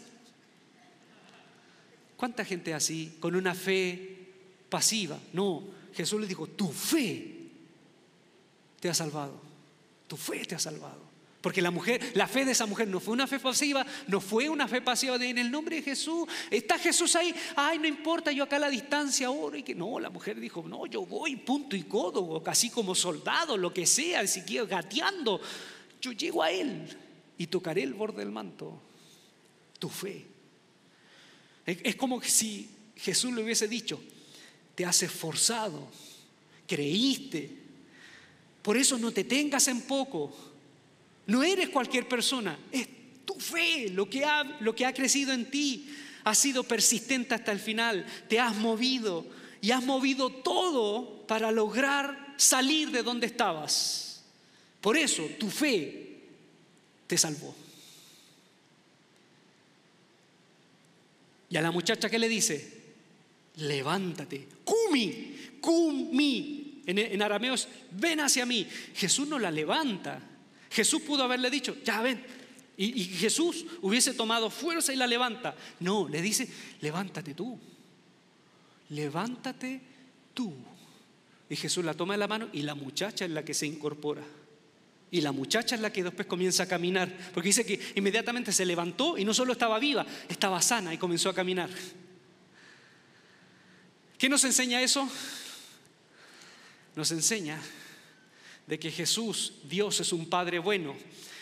[2.15, 4.17] ¿Cuánta gente así, con una fe
[4.69, 5.19] pasiva?
[5.33, 5.63] No,
[5.93, 7.35] Jesús le dijo, tu fe
[8.79, 9.41] te ha salvado,
[10.13, 11.01] tu fe te ha salvado.
[11.41, 14.47] Porque la mujer, la fe de esa mujer no fue una fe pasiva, no fue
[14.47, 16.29] una fe pasiva de en el nombre de Jesús.
[16.51, 19.57] Está Jesús ahí, ay, no importa, yo acá a la distancia oro.
[19.57, 23.57] Y que no, la mujer dijo, no, yo voy punto y codo, casi como soldado,
[23.57, 25.41] lo que sea, si quiero gateando.
[25.99, 26.95] Yo llego a él
[27.39, 28.79] y tocaré el borde del manto.
[29.79, 30.27] Tu fe.
[31.65, 33.99] Es como si Jesús le hubiese dicho,
[34.75, 35.87] te has esforzado,
[36.67, 37.62] creíste,
[38.63, 40.33] por eso no te tengas en poco
[41.25, 42.87] no eres cualquier persona, es
[43.25, 45.89] tu fe lo que ha, lo que ha crecido en ti.
[46.25, 49.25] Has sido persistente hasta el final, te has movido
[49.61, 54.23] y has movido todo para lograr salir de donde estabas.
[54.81, 56.19] Por eso tu fe
[57.07, 57.55] te salvó.
[61.49, 62.81] Y a la muchacha que le dice,
[63.57, 66.62] levántate, kumi, kumi.
[66.85, 67.55] En, en arameo
[67.91, 68.67] ven hacia mí.
[68.93, 70.21] Jesús no la levanta,
[70.73, 72.23] Jesús pudo haberle dicho, ya ven.
[72.75, 75.55] Y, Jesús hubiese tomado fuerza y la levanta.
[75.79, 76.49] No, le dice,
[76.81, 77.59] levántate tú.
[78.89, 79.81] Levántate
[80.33, 80.53] tú.
[81.49, 84.23] Y Jesús la toma de la mano y la muchacha es la que se incorpora.
[85.11, 87.15] Y la muchacha es la que después comienza a caminar.
[87.35, 91.29] Porque dice que inmediatamente se levantó y no solo estaba viva, estaba sana y comenzó
[91.29, 91.69] a caminar.
[94.17, 95.07] ¿Qué nos enseña eso?
[96.95, 97.59] Nos enseña
[98.67, 100.95] de que Jesús, Dios, es un Padre bueno,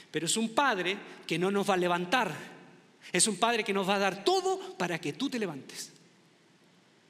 [0.09, 0.97] pero es un Padre
[1.27, 2.33] que no nos va a levantar.
[3.11, 5.91] Es un Padre que nos va a dar todo para que tú te levantes.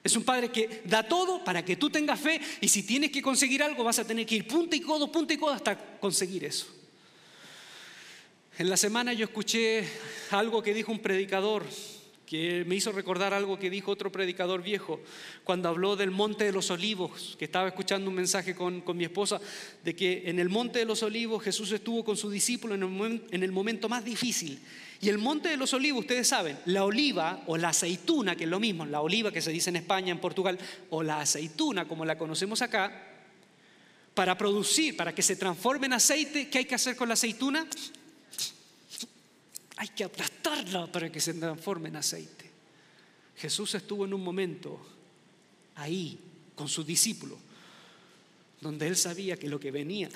[0.03, 3.21] Es un Padre que da todo para que tú tengas fe y si tienes que
[3.21, 6.43] conseguir algo vas a tener que ir punta y codo, punta y codo hasta conseguir
[6.45, 6.65] eso.
[8.57, 9.87] En la semana yo escuché
[10.31, 11.65] algo que dijo un predicador
[12.31, 15.01] que me hizo recordar algo que dijo otro predicador viejo
[15.43, 19.41] cuando habló del Monte de los Olivos, que estaba escuchando un mensaje con, mi esposa,
[19.83, 23.23] de que en el Monte de los Olivos Jesús estuvo con su discípulo en el,
[23.31, 24.61] en el momento más difícil.
[25.01, 28.49] Y el Monte de los Olivos, ustedes saben, la oliva o la aceituna, que es
[28.49, 30.57] lo mismo, la oliva que se dice en España, en Portugal,
[30.89, 33.09] o la aceituna como la conocemos acá,
[34.13, 37.67] para producir, para que se transforme en aceite, ¿qué hay que hacer con la aceituna?
[39.81, 42.47] Hay que aplastarla para que se transforme en aceite.
[43.35, 44.79] Jesús estuvo en un momento
[45.73, 46.19] ahí
[46.53, 47.35] con su discípulo,
[48.59, 50.07] donde él sabía que lo que venía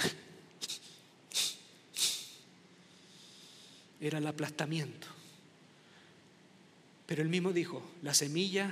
[4.00, 5.08] era el aplastamiento.
[7.08, 8.72] Pero él mismo dijo, la semilla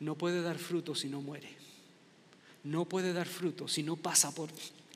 [0.00, 1.50] no puede dar fruto si no muere.
[2.62, 4.48] No puede dar fruto si no pasa por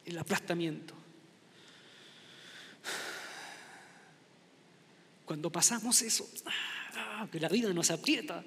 [0.07, 0.98] el aplastamiento.
[5.29, 8.43] Cuando pasamos eso, ah, que la vida nos aprieta,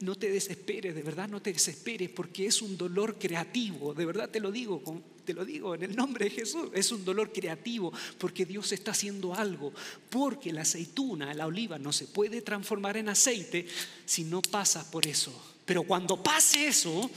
[0.00, 4.28] no te desesperes, de verdad no te desesperes, porque es un dolor creativo, de verdad
[4.28, 4.82] te lo digo,
[5.24, 8.90] te lo digo en el nombre de Jesús, es un dolor creativo, porque Dios está
[8.90, 9.72] haciendo algo,
[10.10, 13.66] porque la aceituna, la oliva, no se puede transformar en aceite
[14.04, 15.32] si no pasa por eso.
[15.64, 17.10] Pero cuando pase eso,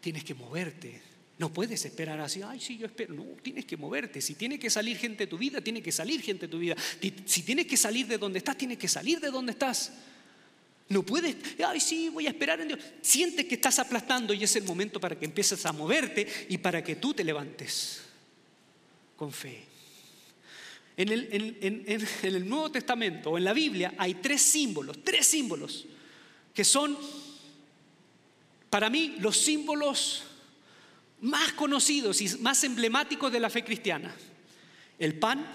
[0.00, 1.02] tienes que moverte,
[1.36, 3.12] no puedes esperar así, ay, sí, yo espero.
[3.12, 4.20] No, tienes que moverte.
[4.20, 6.76] Si tiene que salir gente de tu vida, tiene que salir gente de tu vida.
[7.24, 9.92] Si tienes que salir de donde estás, tienes que salir de donde estás.
[10.88, 11.34] No puedes,
[11.66, 12.80] ay, sí, voy a esperar en Dios.
[13.00, 16.84] Sientes que estás aplastando y es el momento para que empieces a moverte y para
[16.84, 18.02] que tú te levantes
[19.16, 19.64] con fe.
[20.96, 25.86] En el, en el Nuevo Testamento o en la Biblia hay tres símbolos, tres símbolos
[26.54, 26.96] que son
[28.70, 30.22] para mí los símbolos
[31.24, 34.14] más conocidos y más emblemáticos de la fe cristiana.
[34.98, 35.46] El pan,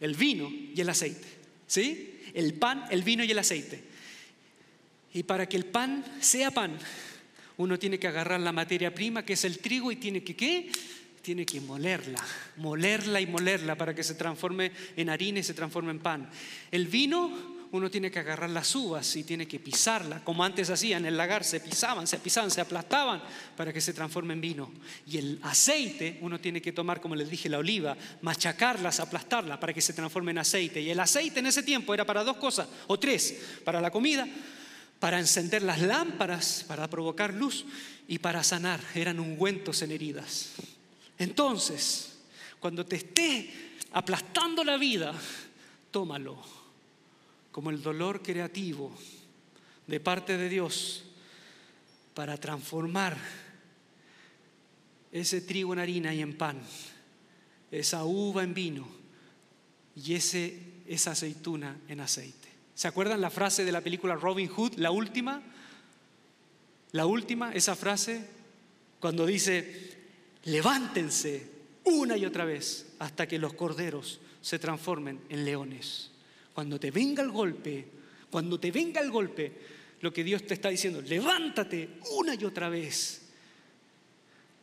[0.00, 1.28] el vino y el aceite.
[1.66, 2.20] ¿Sí?
[2.34, 3.82] El pan, el vino y el aceite.
[5.12, 6.76] Y para que el pan sea pan,
[7.56, 10.72] uno tiene que agarrar la materia prima, que es el trigo, y tiene que, ¿qué?
[11.22, 12.22] Tiene que molerla,
[12.56, 16.28] molerla y molerla para que se transforme en harina y se transforme en pan.
[16.72, 21.02] El vino uno tiene que agarrar las uvas y tiene que pisarlas, como antes hacían
[21.02, 23.20] en el lagar, se pisaban, se pisaban, se aplastaban
[23.56, 24.70] para que se transforme en vino.
[25.08, 29.74] Y el aceite, uno tiene que tomar, como les dije, la oliva, machacarlas, aplastarla para
[29.74, 30.80] que se transforme en aceite.
[30.80, 34.24] Y el aceite en ese tiempo era para dos cosas, o tres, para la comida,
[35.00, 37.64] para encender las lámparas, para provocar luz
[38.06, 38.78] y para sanar.
[38.94, 40.50] Eran ungüentos en heridas.
[41.18, 42.18] Entonces,
[42.60, 43.52] cuando te esté
[43.90, 45.12] aplastando la vida,
[45.90, 46.63] tómalo
[47.54, 48.90] como el dolor creativo
[49.86, 51.04] de parte de Dios
[52.12, 53.16] para transformar
[55.12, 56.60] ese trigo en harina y en pan,
[57.70, 58.88] esa uva en vino
[59.94, 62.48] y ese, esa aceituna en aceite.
[62.74, 65.40] ¿Se acuerdan la frase de la película Robin Hood, la última?
[66.90, 68.28] La última, esa frase,
[68.98, 69.92] cuando dice,
[70.42, 71.52] levántense
[71.84, 76.10] una y otra vez hasta que los corderos se transformen en leones.
[76.54, 77.84] Cuando te venga el golpe,
[78.30, 79.52] cuando te venga el golpe,
[80.00, 83.22] lo que Dios te está diciendo, levántate una y otra vez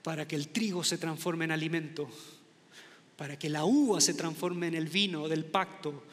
[0.04, 2.10] para que el trigo se transforme en alimento,
[3.18, 6.04] para que la uva se transforme en el vino del pacto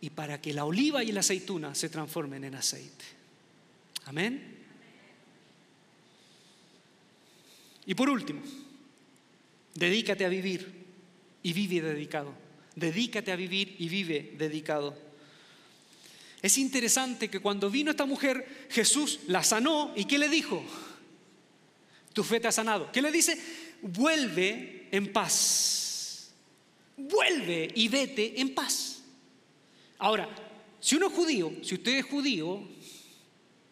[0.00, 3.04] y para que la oliva y la aceituna se transformen en aceite.
[4.06, 4.56] Amén.
[7.86, 8.42] Y por último,
[9.74, 10.86] dedícate a vivir
[11.42, 12.34] y vive dedicado.
[12.74, 15.07] Dedícate a vivir y vive dedicado.
[16.40, 20.62] Es interesante que cuando vino esta mujer, Jesús la sanó y ¿qué le dijo?
[22.12, 22.90] Tu fe te ha sanado.
[22.92, 23.38] ¿Qué le dice?
[23.82, 26.32] Vuelve en paz.
[26.96, 29.02] Vuelve y vete en paz.
[29.98, 30.28] Ahora,
[30.80, 32.62] si uno es judío, si usted es judío,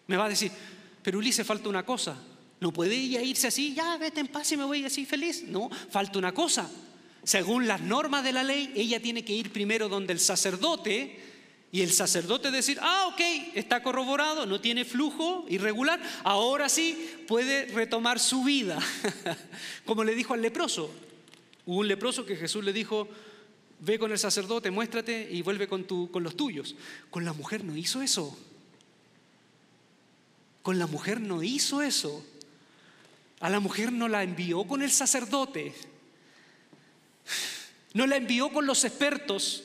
[0.08, 0.50] me va a decir,
[1.02, 2.20] pero Ulises falta una cosa.
[2.58, 5.44] No puede ella irse así, ya vete en paz y me voy así feliz.
[5.44, 6.70] No, falta una cosa.
[7.22, 11.25] Según las normas de la ley, ella tiene que ir primero donde el sacerdote
[11.72, 13.20] y el sacerdote decir, ah, ok,
[13.54, 18.78] está corroborado, no tiene flujo irregular, ahora sí puede retomar su vida.
[19.84, 20.90] Como le dijo al leproso.
[21.66, 23.08] Hubo un leproso que Jesús le dijo,
[23.80, 26.76] ve con el sacerdote, muéstrate y vuelve con, tu, con los tuyos.
[27.10, 28.38] Con la mujer no hizo eso.
[30.62, 32.24] Con la mujer no hizo eso.
[33.40, 35.74] A la mujer no la envió con el sacerdote,
[37.92, 39.64] no la envió con los expertos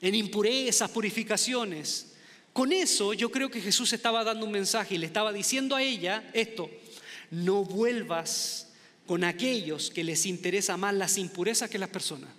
[0.00, 2.12] en impurezas, purificaciones.
[2.52, 5.82] Con eso yo creo que Jesús estaba dando un mensaje y le estaba diciendo a
[5.82, 6.70] ella esto,
[7.30, 8.68] no vuelvas
[9.06, 12.30] con aquellos que les interesa más las impurezas que las personas.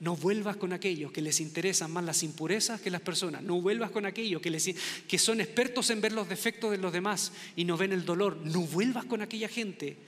[0.00, 3.42] No vuelvas con aquellos que les interesan más las impurezas que las personas.
[3.42, 4.74] No vuelvas con aquellos que, les,
[5.06, 8.38] que son expertos en ver los defectos de los demás y no ven el dolor.
[8.38, 9.98] No vuelvas con aquella gente.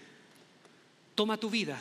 [1.14, 1.78] Toma tu vida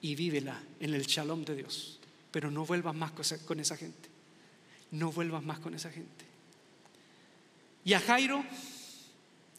[0.00, 1.99] y vívela en el shalom de Dios.
[2.30, 3.12] Pero no vuelvas más
[3.46, 4.08] con esa gente.
[4.92, 6.24] No vuelvas más con esa gente.
[7.84, 8.44] Y a Jairo,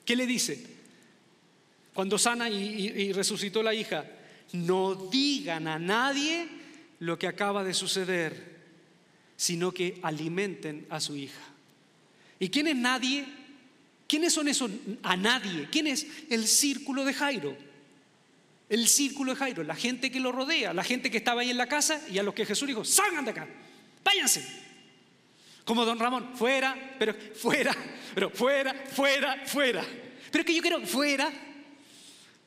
[0.05, 0.63] ¿qué le dice?
[1.93, 4.05] Cuando sana y, resucitó la hija,
[4.53, 6.47] no digan a nadie
[6.99, 8.59] lo que acaba de suceder,
[9.36, 11.41] sino que alimenten a su hija.
[12.39, 13.26] ¿Y quién es nadie?
[14.07, 14.72] ¿Quiénes son esos
[15.03, 15.67] a nadie?
[15.72, 17.57] ¿Quién es el círculo de Jairo?
[18.72, 21.57] El círculo de Jairo, la gente que lo rodea, la gente que estaba ahí en
[21.57, 23.45] la casa y a los que Jesús dijo, salgan de acá,
[24.01, 24.47] váyanse.
[25.65, 27.76] Como don Ramón, fuera, pero fuera,
[28.15, 29.86] pero fuera, fuera, fuera.
[30.32, 31.30] Pero que yo quiero, fuera.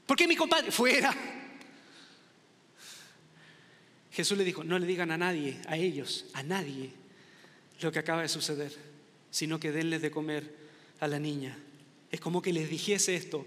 [0.06, 0.72] ¿Por qué mi compadre?
[0.72, 1.14] Fuera.
[4.10, 6.90] Jesús le dijo, no le digan a nadie, a ellos, a nadie,
[7.82, 8.72] lo que acaba de suceder,
[9.30, 10.50] sino que denles de comer
[11.00, 11.58] a la niña.
[12.10, 13.46] Es como que les dijese esto,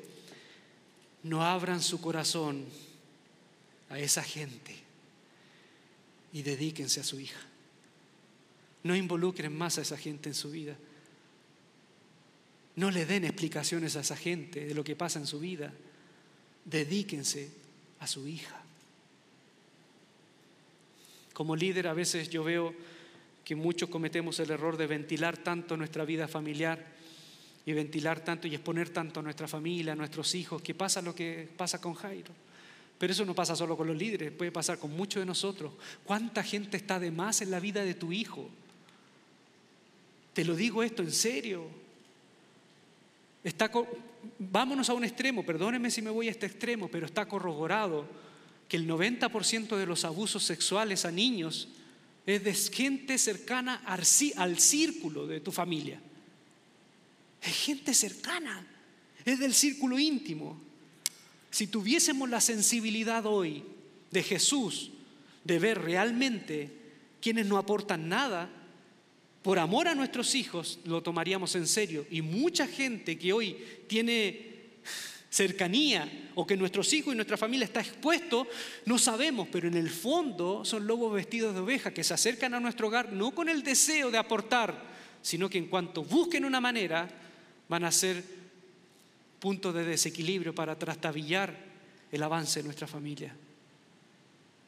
[1.28, 2.66] no abran su corazón
[3.90, 4.76] a esa gente
[6.34, 7.40] y dedíquense a su hija.
[8.84, 10.78] No involucren más a esa gente en su vida.
[12.76, 15.74] No le den explicaciones a esa gente de lo que pasa en su vida.
[16.64, 17.50] Dedíquense
[18.00, 18.62] a su hija.
[21.34, 22.74] Como líder a veces yo veo
[23.44, 26.97] que muchos cometemos el error de ventilar tanto nuestra vida familiar
[27.68, 31.14] y ventilar tanto y exponer tanto a nuestra familia, a nuestros hijos, que pasa lo
[31.14, 32.32] que pasa con Jairo.
[32.98, 35.74] Pero eso no pasa solo con los líderes, puede pasar con muchos de nosotros.
[36.06, 38.50] ¿Cuánta gente está de más en la vida de tu hijo?
[40.32, 41.68] Te lo digo esto en serio.
[43.44, 43.70] Está,
[44.40, 48.08] vámonos a un extremo, perdónenme si me voy a este extremo, pero está corroborado
[48.70, 51.68] que el 90% de los abusos sexuales a niños
[52.26, 54.06] es de gente cercana al,
[54.58, 56.00] círculo de tu familia.
[57.42, 58.66] Es gente cercana,
[59.26, 60.60] es del círculo íntimo.
[61.50, 63.64] Si tuviésemos la sensibilidad hoy
[64.12, 64.92] de Jesús,
[65.44, 66.72] de ver realmente
[67.22, 68.50] quienes no aportan nada,
[69.42, 72.06] por amor a nuestros hijos lo tomaríamos en serio.
[72.12, 73.58] Y mucha gente que hoy
[73.88, 74.48] tiene
[75.30, 78.48] cercanía o que nuestros hijos y nuestra familia está expuesto,
[78.86, 82.60] no sabemos, pero en el fondo son lobos vestidos de oveja que se acercan a
[82.60, 84.82] nuestro hogar no con el deseo de aportar,
[85.22, 87.10] sino que en cuanto busquen una manera
[87.70, 88.24] van a ser
[89.40, 91.56] puntos de desequilibrio para trastabillar
[92.12, 93.36] el avance de nuestra familia.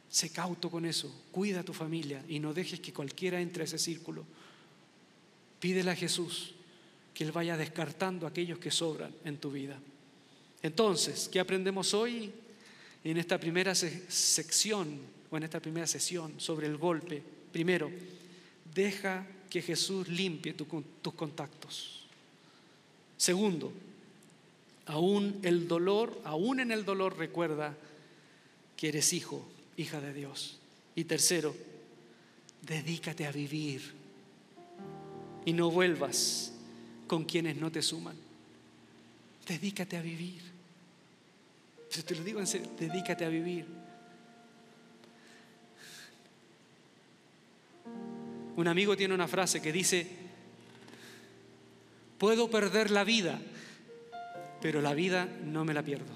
[0.09, 3.65] Sé cauto con eso, cuida a tu familia y no dejes que cualquiera entre a
[3.65, 4.25] ese círculo.
[5.59, 6.53] Pídele a Jesús
[7.13, 9.77] que Él vaya descartando a aquellos que sobran en tu vida.
[10.63, 12.31] Entonces, ¿qué aprendemos hoy
[13.03, 17.21] en esta primera sección o en esta primera sesión sobre el golpe?
[17.51, 17.91] Primero,
[18.73, 21.98] deja que Jesús limpie tus contactos.
[23.19, 23.73] Segundo,
[24.85, 27.75] aún el dolor, aún en el dolor recuerda
[28.77, 29.45] que eres hijo,
[29.75, 30.57] hija de Dios.
[30.95, 31.53] Y tercero,
[32.61, 33.81] dedícate a vivir
[35.43, 36.53] y no vuelvas
[37.07, 38.15] con quienes no te suman.
[39.45, 40.41] Dedícate a vivir.
[42.05, 43.65] te lo digo en serio, dedícate a vivir.
[48.55, 50.18] Un amigo tiene una frase que dice,
[52.19, 53.39] puedo perder la vida,
[54.61, 56.13] pero la vida no me la pierdo.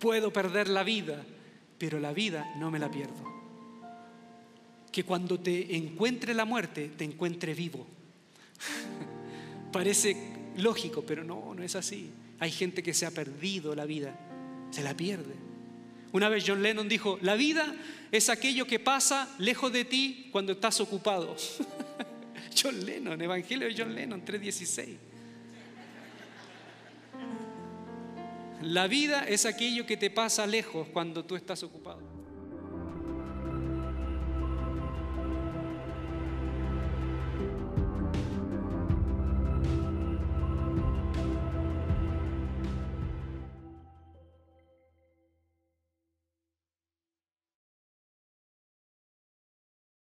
[0.00, 1.22] Puedo perder la vida,
[1.78, 3.30] pero la vida no me la pierdo.
[4.90, 7.86] Que cuando te encuentre la muerte, te encuentre vivo.
[9.72, 10.16] Parece
[10.56, 12.10] lógico, pero no, no es así.
[12.40, 14.18] Hay gente que se ha perdido la vida,
[14.70, 15.34] se la pierde.
[16.12, 17.76] Una vez John Lennon dijo, la vida
[18.10, 21.36] es aquello que pasa lejos de ti cuando estás ocupado.
[22.62, 24.96] John Lennon, Evangelio de John Lennon 3.16.
[28.62, 32.09] La vida es aquello que te pasa lejos cuando tú estás ocupado.